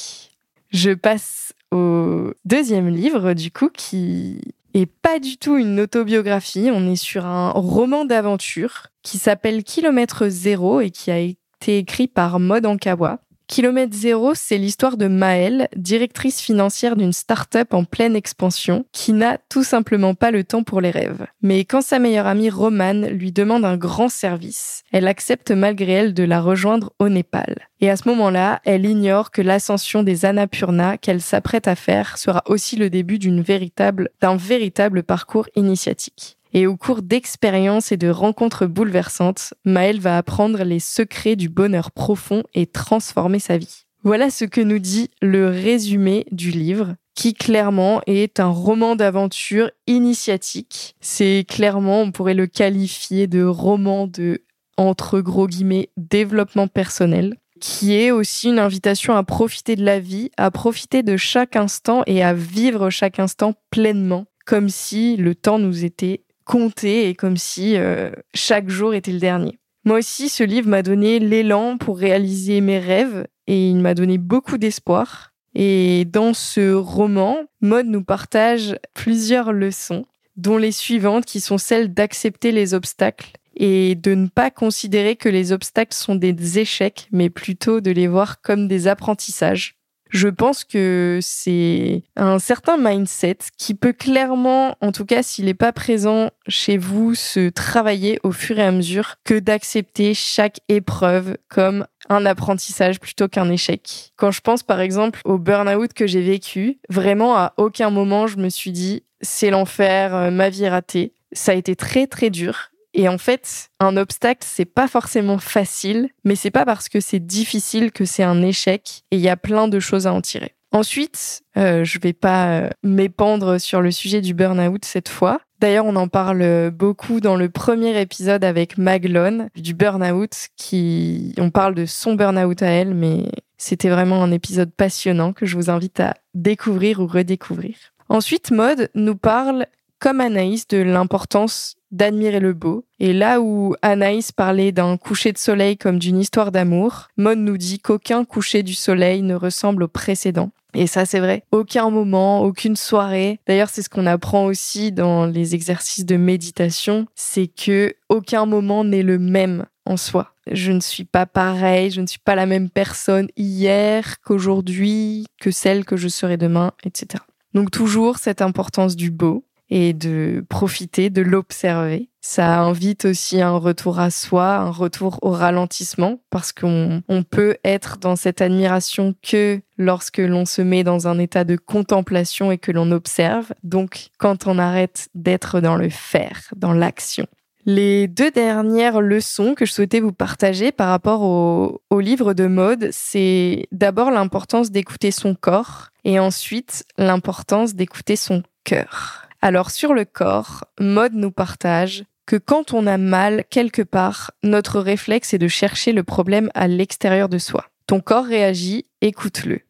Je 0.71 0.93
passe 0.93 1.53
au 1.73 2.33
deuxième 2.45 2.89
livre, 2.89 3.33
du 3.33 3.51
coup, 3.51 3.69
qui 3.69 4.41
est 4.75 4.87
pas 4.87 5.19
du 5.19 5.37
tout 5.37 5.57
une 5.57 5.81
autobiographie. 5.81 6.71
On 6.73 6.91
est 6.91 6.97
sur 6.97 7.27
un 7.27 7.51
roman 7.51 8.05
d'aventure 8.05 8.89
qui 9.03 9.19
s'appelle 9.19 9.65
Kilomètre 9.65 10.29
Zéro 10.29 10.81
et 10.81 10.91
qui 10.91 11.11
a 11.11 11.19
été 11.19 11.79
écrit 11.79 12.09
par 12.09 12.39
Maud 12.41 12.67
Ankawa. 12.67 13.21
Kilomètre 13.51 13.97
Zéro, 13.97 14.33
c'est 14.37 14.59
l'histoire 14.59 14.97
de 14.97 15.09
Maëlle, 15.09 15.67
directrice 15.75 16.41
financière 16.41 16.95
d'une 16.95 17.13
start-up 17.13 17.75
en 17.75 17.83
pleine 17.83 18.15
expansion, 18.15 18.85
qui 18.93 19.13
n'a 19.13 19.39
tout 19.49 19.65
simplement 19.65 20.15
pas 20.15 20.31
le 20.31 20.45
temps 20.45 20.63
pour 20.63 20.81
les 20.81 20.93
rêves. 20.93 21.27
Mais 21.43 21.65
quand 21.65 21.83
sa 21.83 21.99
meilleure 21.99 22.29
amie 22.29 22.49
Romane 22.49 23.09
lui 23.09 23.33
demande 23.33 23.65
un 23.65 23.77
grand 23.77 24.09
service, 24.09 24.85
elle 24.93 25.09
accepte 25.09 25.51
malgré 25.51 25.91
elle 25.95 26.15
de 26.15 26.23
la 26.23 26.41
rejoindre 26.41 26.93
au 27.01 27.09
Népal. 27.09 27.57
Et 27.81 27.91
à 27.91 27.97
ce 27.97 28.09
moment-là, 28.11 28.61
elle 28.65 28.87
ignore 28.87 29.33
que 29.33 29.43
l'ascension 29.43 30.05
des 30.05 30.25
Annapurna 30.25 30.97
qu'elle 30.97 31.21
s'apprête 31.21 31.67
à 31.67 31.75
faire 31.75 32.19
sera 32.19 32.45
aussi 32.47 32.77
le 32.77 32.89
début 32.89 33.19
d'une 33.19 33.43
véritable, 33.43 34.11
d'un 34.21 34.37
véritable 34.37 35.03
parcours 35.03 35.49
initiatique. 35.57 36.39
Et 36.53 36.67
au 36.67 36.77
cours 36.77 37.03
d'expériences 37.03 37.93
et 37.93 37.97
de 37.97 38.09
rencontres 38.09 38.67
bouleversantes, 38.67 39.55
Maëlle 39.65 40.01
va 40.01 40.17
apprendre 40.17 40.65
les 40.65 40.81
secrets 40.81 41.37
du 41.37 41.49
bonheur 41.49 41.93
profond 41.93 42.43
et 42.55 42.67
transformer 42.67 43.39
sa 43.39 43.57
vie. 43.57 43.87
Voilà 44.03 44.31
ce 44.31 44.45
que 44.45 44.61
nous 44.61 44.79
dit 44.79 45.11
le 45.21 45.49
résumé 45.49 46.27
du 46.33 46.51
livre, 46.51 46.97
qui 47.15 47.35
clairement 47.35 48.01
est 48.07 48.41
un 48.41 48.49
roman 48.49 48.97
d'aventure 48.97 49.71
initiatique. 49.87 50.97
C'est 51.01 51.45
clairement, 51.47 52.01
on 52.01 52.13
pourrait 52.13 52.35
le 52.35 52.47
qualifier 52.47 53.27
de 53.27 53.45
roman 53.45 54.07
de, 54.07 54.43
entre 54.77 55.21
gros 55.21 55.47
guillemets, 55.47 55.91
développement 55.97 56.67
personnel 56.67 57.37
qui 57.61 57.95
est 57.95 58.11
aussi 58.11 58.49
une 58.49 58.59
invitation 58.59 59.15
à 59.15 59.23
profiter 59.23 59.77
de 59.77 59.85
la 59.85 60.01
vie, 60.01 60.31
à 60.37 60.51
profiter 60.51 61.03
de 61.03 61.17
chaque 61.17 61.57
instant 61.57 62.03
et 62.07 62.23
à 62.23 62.33
vivre 62.33 62.89
chaque 62.89 63.19
instant 63.19 63.55
pleinement, 63.71 64.25
comme 64.47 64.71
si 64.71 65.17
le 65.17 65.35
temps 65.35 65.59
nous 65.59 65.85
était 65.85 66.25
compter 66.51 67.09
et 67.09 67.15
comme 67.15 67.37
si 67.37 67.77
euh, 67.77 68.11
chaque 68.35 68.69
jour 68.69 68.93
était 68.93 69.13
le 69.13 69.21
dernier. 69.21 69.61
Moi 69.85 69.99
aussi, 69.99 70.29
ce 70.29 70.43
livre 70.43 70.69
m'a 70.69 70.83
donné 70.83 71.21
l'élan 71.21 71.79
pour 71.79 71.97
réaliser 71.97 72.61
mes 72.61 72.81
rêves 72.81 73.27
et 73.47 73.69
il 73.71 73.77
m'a 73.77 73.95
donné 73.95 74.19
beaucoup 74.19 74.59
d'espoir. 74.59 75.33
Et 75.55 76.05
dans 76.07 76.35
ce 76.35 76.73
roman, 76.73 77.39
Maud 77.61 77.87
nous 77.87 78.03
partage 78.03 78.77
plusieurs 78.95 79.53
leçons, 79.53 80.07
dont 80.37 80.59
les 80.59 80.73
suivantes 80.73 81.25
qui 81.25 81.41
sont 81.41 81.57
celles 81.57 81.95
d'accepter 81.95 82.51
les 82.51 82.75
obstacles 82.75 83.33
et 83.55 83.95
de 83.95 84.15
ne 84.15 84.27
pas 84.27 84.51
considérer 84.51 85.15
que 85.15 85.29
les 85.29 85.53
obstacles 85.53 85.95
sont 85.95 86.17
des 86.17 86.59
échecs, 86.59 87.07
mais 87.13 87.31
plutôt 87.31 87.81
de 87.81 87.93
les 87.93 88.09
voir 88.09 88.41
comme 88.41 88.67
des 88.67 88.89
apprentissages. 88.89 89.77
Je 90.11 90.29
pense 90.29 90.65
que 90.65 91.21
c'est 91.23 92.03
un 92.17 92.39
certain 92.39 92.77
mindset 92.77 93.39
qui 93.57 93.75
peut 93.75 93.93
clairement, 93.93 94.77
en 94.81 94.93
tout 94.93 95.05
cas 95.05 95.23
s'il 95.23 95.45
n'est 95.45 95.55
pas 95.55 95.73
présent 95.73 96.31
chez 96.49 96.77
vous, 96.77 97.15
se 97.15 97.49
travailler 97.49 98.19
au 98.25 98.33
fur 98.33 98.59
et 98.59 98.65
à 98.65 98.73
mesure 98.73 99.17
que 99.25 99.39
d'accepter 99.39 100.15
chaque 100.15 100.61
épreuve 100.69 101.37
comme 101.49 101.87
un 102.09 102.27
apprentissage 102.27 102.99
plutôt 102.99 103.29
qu'un 103.29 103.51
échec. 103.51 104.13
Quand 104.17 104.33
je 104.33 104.41
pense 104.41 104.65
par 104.65 104.81
exemple 104.81 105.21
au 105.25 105.39
burn-out 105.39 105.93
que 105.93 106.09
j'ai 106.09 106.23
vécu, 106.23 106.79
vraiment 106.89 107.37
à 107.37 107.55
aucun 107.57 107.91
moment 107.91 108.27
je 108.27 108.39
me 108.39 108.49
suis 108.49 108.73
dit 108.73 109.05
c'est 109.21 109.51
l'enfer, 109.51 110.15
euh, 110.15 110.31
ma 110.31 110.49
vie 110.49 110.69
ratée. 110.69 111.13
Ça 111.33 111.53
a 111.53 111.55
été 111.55 111.77
très 111.77 112.09
très 112.09 112.31
dur 112.31 112.70
et 112.95 113.09
en 113.09 113.19
fait, 113.19 113.71
un 113.79 113.97
obstacle, 113.97 114.45
c'est 114.45 114.65
pas 114.65 114.89
forcément 114.89 115.39
facile, 115.39 116.09
mais 116.25 116.35
c'est 116.35 116.51
pas 116.51 116.65
parce 116.65 116.89
que 116.89 117.01
c'est 117.01 117.21
difficile 117.21 117.93
que 117.93 118.05
c'est 118.05 118.23
un 118.23 118.43
échec 118.43 119.03
et 119.11 119.17
il 119.17 119.23
y 119.23 119.29
a 119.29 119.37
plein 119.37 119.69
de 119.69 119.81
choses 119.81 120.07
à 120.07 120.13
en 120.13 120.21
tirer. 120.21 120.55
Ensuite, 120.73 121.43
euh, 121.57 121.83
je 121.85 121.99
vais 121.99 122.13
pas 122.13 122.49
euh, 122.49 122.71
m'épandre 122.83 123.61
sur 123.61 123.81
le 123.81 123.91
sujet 123.91 124.21
du 124.21 124.35
burn-out 124.35 124.85
cette 124.85 125.09
fois. 125.09 125.41
D'ailleurs, 125.59 125.85
on 125.85 125.97
en 125.97 126.09
parle 126.09 126.71
beaucoup 126.71 127.21
dans 127.21 127.37
le 127.37 127.51
premier 127.51 128.01
épisode 128.01 128.45
avec 128.45 128.79
Maglone 128.79 129.51
du 129.57 129.75
burn-out 129.75 130.49
qui, 130.57 131.35
on 131.39 131.51
parle 131.51 131.75
de 131.75 131.87
son 131.87 132.15
burn-out 132.15 132.63
à 132.63 132.69
elle, 132.69 132.95
mais 132.95 133.25
c'était 133.59 133.91
vraiment 133.91 134.23
un 134.23 134.33
épisode 134.33 134.73
passionnant 134.73 135.35
que 135.35 135.45
je 135.45 135.57
vous 135.57 135.69
invite 135.69 136.01
à 136.01 136.15
découvrir 136.35 137.01
ou 137.01 137.07
redécouvrir. 137.07 137.77
Ensuite, 138.09 138.51
Mode 138.51 138.91
nous 138.95 139.17
parle 139.17 139.67
comme 140.01 140.21
Anaïs 140.21 140.67
de 140.67 140.79
l'importance 140.79 141.77
d'admirer 141.91 142.41
le 142.41 142.53
beau. 142.53 142.85
Et 142.99 143.13
là 143.13 143.41
où 143.41 143.75
Anaïs 143.83 144.33
parlait 144.33 144.73
d'un 144.73 144.97
coucher 144.97 145.33
de 145.33 145.39
soleil 145.39 145.77
comme 145.77 145.99
d'une 145.99 146.19
histoire 146.19 146.53
d'amour, 146.53 147.09
Maud 147.17 147.39
nous 147.39 147.57
dit 147.57 147.79
qu'aucun 147.79 148.25
coucher 148.25 148.63
du 148.63 148.75
soleil 148.75 149.23
ne 149.23 149.35
ressemble 149.35 149.85
au 149.85 149.89
précédent. 149.89 150.51
Et 150.73 150.87
ça, 150.87 151.05
c'est 151.05 151.19
vrai. 151.19 151.43
Aucun 151.51 151.91
moment, 151.91 152.43
aucune 152.43 152.77
soirée. 152.77 153.41
D'ailleurs, 153.47 153.69
c'est 153.69 153.83
ce 153.83 153.89
qu'on 153.89 154.07
apprend 154.07 154.45
aussi 154.45 154.93
dans 154.93 155.27
les 155.27 155.55
exercices 155.55 156.07
de 156.07 156.17
méditation. 156.17 157.07
C'est 157.17 157.49
que 157.49 157.95
aucun 158.09 158.47
moment 158.47 158.85
n'est 158.85 159.03
le 159.03 159.19
même 159.19 159.67
en 159.85 159.97
soi. 159.97 160.33
Je 160.51 160.71
ne 160.71 160.81
suis 160.81 161.05
pas 161.05 161.27
pareil, 161.27 161.91
je 161.91 162.01
ne 162.01 162.07
suis 162.07 162.21
pas 162.21 162.37
la 162.37 162.47
même 162.47 162.71
personne 162.71 163.29
hier 163.37 164.21
qu'aujourd'hui, 164.23 165.27
que 165.41 165.51
celle 165.51 165.85
que 165.85 165.97
je 165.97 166.09
serai 166.09 166.37
demain, 166.37 166.71
etc. 166.85 167.25
Donc 167.53 167.73
toujours 167.73 168.19
cette 168.19 168.43
importance 168.43 168.95
du 168.95 169.11
beau 169.11 169.45
et 169.71 169.93
de 169.93 170.45
profiter, 170.49 171.11
de 171.11 171.23
l'observer. 171.23 172.09
Ça 172.21 172.61
invite 172.61 173.07
aussi 173.07 173.41
un 173.41 173.57
retour 173.57 173.99
à 173.99 174.11
soi, 174.11 174.57
un 174.57 174.71
retour 174.71 175.19
au 175.23 175.31
ralentissement, 175.31 176.21
parce 176.29 176.53
qu'on 176.53 177.03
peut 177.31 177.57
être 177.65 177.99
dans 177.99 178.17
cette 178.17 178.43
admiration 178.43 179.15
que 179.23 179.61
lorsque 179.79 180.19
l'on 180.19 180.45
se 180.45 180.61
met 180.61 180.85
dans 180.85 181.09
un 181.09 181.19
état 181.19 181.45
de 181.45 181.57
contemplation 181.57 182.53
et 182.53 182.59
que 182.59 182.73
l'on 182.73 182.91
observe. 182.91 183.53
Donc, 183.63 184.09
quand 184.19 184.47
on 184.47 184.59
arrête 184.59 185.09
d'être 185.15 185.61
dans 185.61 185.77
le 185.77 185.89
faire, 185.89 186.53
dans 186.57 186.73
l'action. 186.75 187.27
Les 187.67 188.09
deux 188.09 188.31
dernières 188.31 189.01
leçons 189.01 189.55
que 189.55 189.67
je 189.67 189.73
souhaitais 189.73 190.01
vous 190.01 190.13
partager 190.13 190.73
par 190.73 190.89
rapport 190.89 191.23
au, 191.23 191.83
au 191.91 192.01
livre 192.01 192.35
de 192.35 192.47
mode, 192.47 192.89
c'est 192.91 193.69
d'abord 193.71 194.11
l'importance 194.11 194.71
d'écouter 194.71 195.11
son 195.11 195.35
corps 195.35 195.89
et 196.05 196.19
ensuite 196.19 196.85
l'importance 196.99 197.75
d'écouter 197.75 198.17
son 198.17 198.43
cœur. 198.65 199.30
Alors 199.43 199.71
sur 199.71 199.95
le 199.95 200.05
corps, 200.05 200.65
Mode 200.79 201.15
nous 201.15 201.31
partage 201.31 202.05
que 202.27 202.37
quand 202.37 202.75
on 202.75 202.87
a 202.87 202.99
mal 202.99 203.45
quelque 203.49 203.83
part, 203.83 204.33
notre 204.43 204.81
réflexe 204.81 205.33
est 205.33 205.39
de 205.39 205.49
chercher 205.49 205.93
le 205.93 206.05
problème 206.05 206.51
à 206.55 206.69
l'extérieur 206.69 207.29
de 207.29 207.39
soi. 207.39 207.67
Ton 207.87 208.01
corps 208.01 208.27
réagit, 208.27 208.87
écoute-le. 209.01 209.63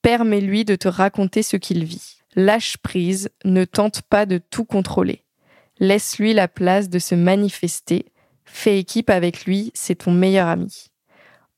Permets-lui 0.00 0.64
de 0.64 0.76
te 0.76 0.88
raconter 0.88 1.42
ce 1.42 1.56
qu'il 1.56 1.84
vit. 1.84 2.16
Lâche 2.34 2.78
prise, 2.78 3.30
ne 3.44 3.64
tente 3.64 4.02
pas 4.02 4.24
de 4.24 4.38
tout 4.38 4.64
contrôler. 4.64 5.24
Laisse-lui 5.78 6.32
la 6.32 6.48
place 6.48 6.88
de 6.88 6.98
se 6.98 7.14
manifester. 7.14 8.06
Fais 8.46 8.78
équipe 8.78 9.10
avec 9.10 9.44
lui, 9.44 9.70
c'est 9.74 9.96
ton 9.96 10.10
meilleur 10.10 10.48
ami. 10.48 10.90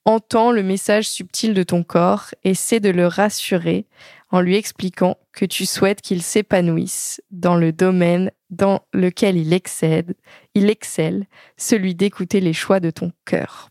Entends 0.06 0.50
le 0.50 0.62
message 0.62 1.08
subtil 1.08 1.52
de 1.52 1.62
ton 1.62 1.82
corps, 1.82 2.30
essaie 2.42 2.80
de 2.80 2.88
le 2.88 3.06
rassurer 3.06 3.86
en 4.30 4.40
lui 4.40 4.56
expliquant 4.56 5.18
que 5.32 5.44
tu 5.44 5.66
souhaites 5.66 6.00
qu'il 6.00 6.22
s'épanouisse 6.22 7.20
dans 7.30 7.56
le 7.56 7.72
domaine 7.72 8.30
dans 8.48 8.80
lequel 8.92 9.36
il 9.36 9.52
excède, 9.52 10.14
il 10.54 10.70
excelle, 10.70 11.26
celui 11.56 11.94
d'écouter 11.94 12.40
les 12.40 12.52
choix 12.52 12.80
de 12.80 12.90
ton 12.90 13.12
cœur. 13.24 13.68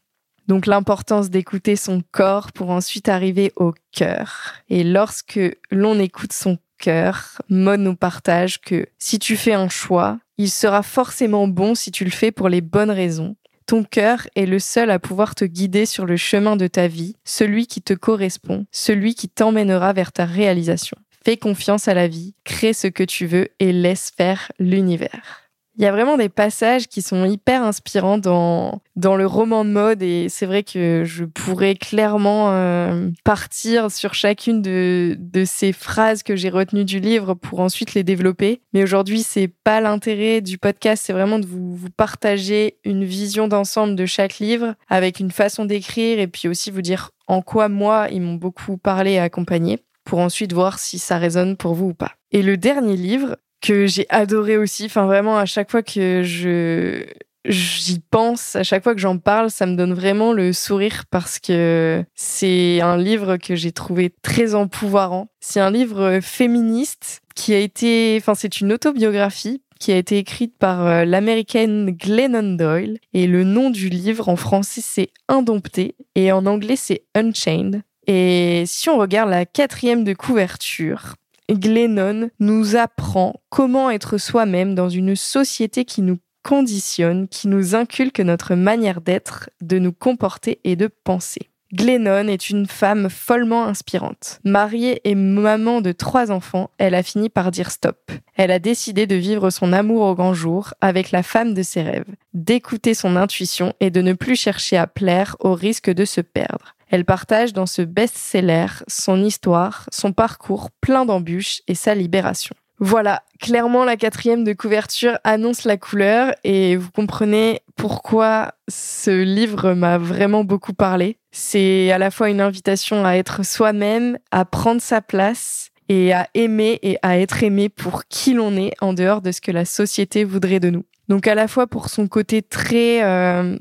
Donc 0.48 0.66
l'importance 0.66 1.30
d'écouter 1.30 1.76
son 1.76 2.02
corps 2.12 2.52
pour 2.52 2.70
ensuite 2.70 3.10
arriver 3.10 3.52
au 3.56 3.74
cœur. 3.92 4.56
Et 4.70 4.84
lorsque 4.84 5.40
l'on 5.72 6.00
écoute 6.00 6.34
son 6.34 6.58
cœur, 6.80 7.42
Maud 7.50 7.80
nous 7.80 7.96
partage 7.96 8.60
que 8.60 8.88
si 8.98 9.20
tu 9.20 9.38
fais 9.38 9.54
un 9.54 9.70
choix, 9.70 10.20
il 10.38 10.50
sera 10.50 10.84
forcément 10.84 11.48
bon 11.48 11.76
si 11.76 11.92
tu 11.92 12.04
le 12.04 12.12
fais 12.12 12.32
pour 12.32 12.50
les 12.50 12.62
bonnes 12.62 12.92
raisons 12.92 13.36
ton 13.70 13.84
cœur 13.84 14.28
est 14.36 14.48
le 14.48 14.58
seul 14.58 14.90
à 14.90 14.98
pouvoir 14.98 15.36
te 15.36 15.46
guider 15.46 15.86
sur 15.86 16.08
le 16.08 16.18
chemin 16.18 16.56
de 16.56 16.66
ta 16.66 16.88
vie, 16.88 17.16
celui 17.24 17.68
qui 17.68 17.84
te 17.84 17.94
correspond, 17.94 18.66
celui 18.72 19.14
qui 19.14 19.30
t'emmènera 19.30 19.94
vers 19.94 20.12
ta 20.12 20.26
réalisation. 20.26 20.98
Fais 21.24 21.38
confiance 21.38 21.88
à 21.88 21.94
la 21.94 22.08
vie, 22.08 22.34
crée 22.44 22.74
ce 22.74 22.88
que 22.88 23.04
tu 23.04 23.28
veux 23.28 23.50
et 23.60 23.72
laisse 23.72 24.10
faire 24.18 24.52
l'univers. 24.58 25.49
Il 25.80 25.84
y 25.84 25.88
a 25.88 25.94
vraiment 25.94 26.18
des 26.18 26.28
passages 26.28 26.90
qui 26.90 27.02
sont 27.02 27.24
hyper 27.24 27.64
inspirants 27.64 28.18
dans, 28.18 28.82
dans 28.98 29.16
le 29.16 29.26
roman 29.26 29.64
de 29.64 29.70
mode 29.70 30.04
et 30.04 30.28
c'est 30.28 30.46
vrai 30.46 30.64
que 30.64 31.04
je 31.06 31.24
pourrais 31.24 31.76
clairement 31.76 32.52
euh, 32.52 33.10
partir 33.24 33.90
sur 33.90 34.14
chacune 34.14 34.62
de, 34.62 35.16
de 35.18 35.46
ces 35.46 35.72
phrases 35.72 36.22
que 36.22 36.36
j'ai 36.36 36.50
retenues 36.50 36.84
du 36.84 37.00
livre 37.00 37.34
pour 37.34 37.62
ensuite 37.62 37.94
les 37.94 38.04
développer. 38.04 38.60
Mais 38.74 38.84
aujourd'hui, 38.84 39.24
c'est 39.24 39.48
pas 39.48 39.80
l'intérêt 39.80 40.42
du 40.42 40.58
podcast, 40.58 41.02
c'est 41.06 41.14
vraiment 41.14 41.40
de 41.40 41.46
vous, 41.46 41.74
vous 41.74 41.90
partager 41.90 42.78
une 42.84 43.06
vision 43.06 43.48
d'ensemble 43.48 43.96
de 43.96 44.06
chaque 44.06 44.40
livre 44.40 44.76
avec 44.90 45.22
une 45.22 45.32
façon 45.32 45.64
d'écrire 45.64 46.20
et 46.20 46.28
puis 46.28 46.50
aussi 46.50 46.72
vous 46.72 46.82
dire 46.82 47.12
en 47.28 47.42
quoi 47.42 47.70
moi, 47.70 48.10
ils 48.12 48.22
m'ont 48.22 48.34
beaucoup 48.34 48.76
parlé 48.76 49.12
et 49.12 49.20
accompagné 49.20 49.80
pour 50.04 50.20
ensuite 50.20 50.52
voir 50.52 50.78
si 50.78 51.00
ça 51.00 51.18
résonne 51.18 51.56
pour 51.56 51.74
vous 51.74 51.90
ou 51.90 51.94
pas. 51.94 52.12
Et 52.32 52.42
le 52.42 52.58
dernier 52.58 52.98
livre, 52.98 53.38
que 53.62 53.88
j'ai 53.88 54.06
adoré 54.10 54.58
aussi. 54.58 54.86
Enfin, 54.86 55.06
vraiment, 55.06 55.38
à 55.38 55.46
chaque 55.46 55.72
fois 55.72 55.84
que 55.84 56.24
je 56.24 57.06
j'y 57.46 58.00
pense, 58.00 58.56
à 58.56 58.64
chaque 58.64 58.84
fois 58.84 58.94
que 58.94 59.02
j'en 59.02 59.18
parle, 59.18 59.50
ça 59.50 59.66
me 59.66 59.76
donne 59.76 59.94
vraiment 59.94 60.34
le 60.34 60.52
sourire 60.54 61.06
parce 61.10 61.40
que 61.40 62.04
c'est 62.14 62.82
un 62.82 62.98
livre 62.98 63.38
que 63.38 63.56
j'ai 63.56 63.72
trouvé 63.72 64.14
très 64.22 64.56
empouvoirant. 64.56 65.30
C'est 65.40 65.60
un 65.60 65.72
livre 65.72 66.20
féministe 66.22 67.22
qui 67.36 67.54
a 67.54 67.60
été, 67.60 68.18
enfin, 68.20 68.36
c'est 68.36 68.60
une 68.60 68.74
autobiographie 68.74 69.62
qui 69.80 69.94
a 69.94 69.98
été 69.98 70.18
écrite 70.18 70.58
par 70.58 70.86
euh, 70.86 71.06
l'américaine 71.06 71.92
Glennon 71.92 72.56
Doyle 72.58 73.00
et 73.14 73.28
le 73.28 73.46
nom 73.46 73.70
du 73.70 73.88
livre 73.88 74.28
en 74.28 74.36
français 74.36 74.82
c'est 74.84 75.10
Indompté 75.30 75.96
et 76.16 76.34
en 76.34 76.46
anglais 76.46 76.76
c'est 76.76 77.04
Unchained. 77.16 77.82
Et 78.06 78.64
si 78.66 78.90
on 78.90 78.98
regarde 78.98 79.30
la 79.30 79.46
quatrième 79.46 80.04
de 80.04 80.14
couverture, 80.14 81.16
Glennon 81.56 82.30
nous 82.40 82.76
apprend 82.76 83.42
comment 83.50 83.90
être 83.90 84.18
soi-même 84.18 84.76
dans 84.76 84.90
une 84.90 85.16
société 85.16 85.86
qui 85.86 86.02
nous 86.02 86.20
conditionne, 86.44 87.28
qui 87.28 87.48
nous 87.48 87.76
inculque 87.76 88.20
notre 88.20 88.56
manière 88.56 89.02
d'être, 89.02 89.50
de 89.62 89.80
nous 89.80 89.92
comporter 89.92 90.60
et 90.64 90.76
de 90.76 90.88
penser. 90.88 91.50
Glennon 91.72 92.28
est 92.28 92.50
une 92.50 92.66
femme 92.66 93.10
follement 93.10 93.66
inspirante. 93.66 94.40
Mariée 94.44 95.02
et 95.04 95.14
maman 95.14 95.82
de 95.82 95.92
trois 95.92 96.32
enfants, 96.32 96.72
elle 96.80 96.96
a 96.96 97.04
fini 97.04 97.30
par 97.30 97.52
dire 97.52 97.70
stop. 97.70 98.12
Elle 98.36 98.50
a 98.50 98.58
décidé 98.58 99.06
de 99.06 99.16
vivre 99.16 99.52
son 99.52 99.72
amour 99.72 100.02
au 100.02 100.16
grand 100.16 100.34
jour 100.34 100.74
avec 100.82 101.12
la 101.12 101.22
femme 101.22 101.54
de 101.54 101.62
ses 101.62 101.84
rêves, 101.84 102.16
d'écouter 102.34 102.96
son 102.96 103.16
intuition 103.16 103.74
et 103.80 103.92
de 103.92 104.02
ne 104.02 104.14
plus 104.14 104.36
chercher 104.36 104.78
à 104.78 104.88
plaire 104.88 105.36
au 105.42 105.54
risque 105.54 105.92
de 105.92 106.06
se 106.06 106.22
perdre. 106.22 106.76
Elle 106.90 107.06
partage 107.06 107.54
dans 107.54 107.68
ce 107.68 107.82
best-seller 107.82 108.68
son 108.88 109.24
histoire, 109.24 109.86
son 109.92 110.12
parcours 110.12 110.72
plein 110.82 111.06
d'embûches 111.06 111.62
et 111.68 111.76
sa 111.76 111.96
libération. 111.96 112.56
Voilà, 112.82 113.24
clairement 113.40 113.84
la 113.84 113.98
quatrième 113.98 114.46
de 114.46 114.54
couverture 114.54 115.20
annonce 115.26 115.66
la 115.66 115.76
couleur 115.76 116.34
et 116.46 116.78
vous 116.78 116.90
comprenez 116.92 117.62
pourquoi 117.76 118.54
ce 118.70 119.12
livre 119.22 119.74
m'a 119.74 119.98
vraiment 119.98 120.46
beaucoup 120.46 120.74
parlé. 120.74 121.18
C'est 121.32 121.92
à 121.92 121.98
la 121.98 122.10
fois 122.10 122.30
une 122.30 122.40
invitation 122.40 123.06
à 123.06 123.16
être 123.16 123.46
soi-même, 123.46 124.18
à 124.32 124.46
prendre 124.46 124.82
sa 124.82 125.02
place 125.02 125.72
et 125.90 126.14
à 126.14 126.28
aimer 126.36 126.80
et 126.82 126.98
à 127.02 127.20
être 127.20 127.44
aimé 127.44 127.68
pour 127.68 128.06
qui 128.06 128.34
l'on 128.34 128.56
est 128.56 128.74
en 128.80 128.94
dehors 128.94 129.22
de 129.22 129.34
ce 129.34 129.42
que 129.42 129.52
la 129.52 129.66
société 129.66 130.24
voudrait 130.24 130.62
de 130.62 130.70
nous. 130.70 130.86
Donc 131.10 131.28
à 131.28 131.36
la 131.36 131.50
fois 131.50 131.68
pour 131.68 131.90
son 131.90 132.08
côté 132.08 132.42
très 132.42 133.04
euh, 133.04 133.58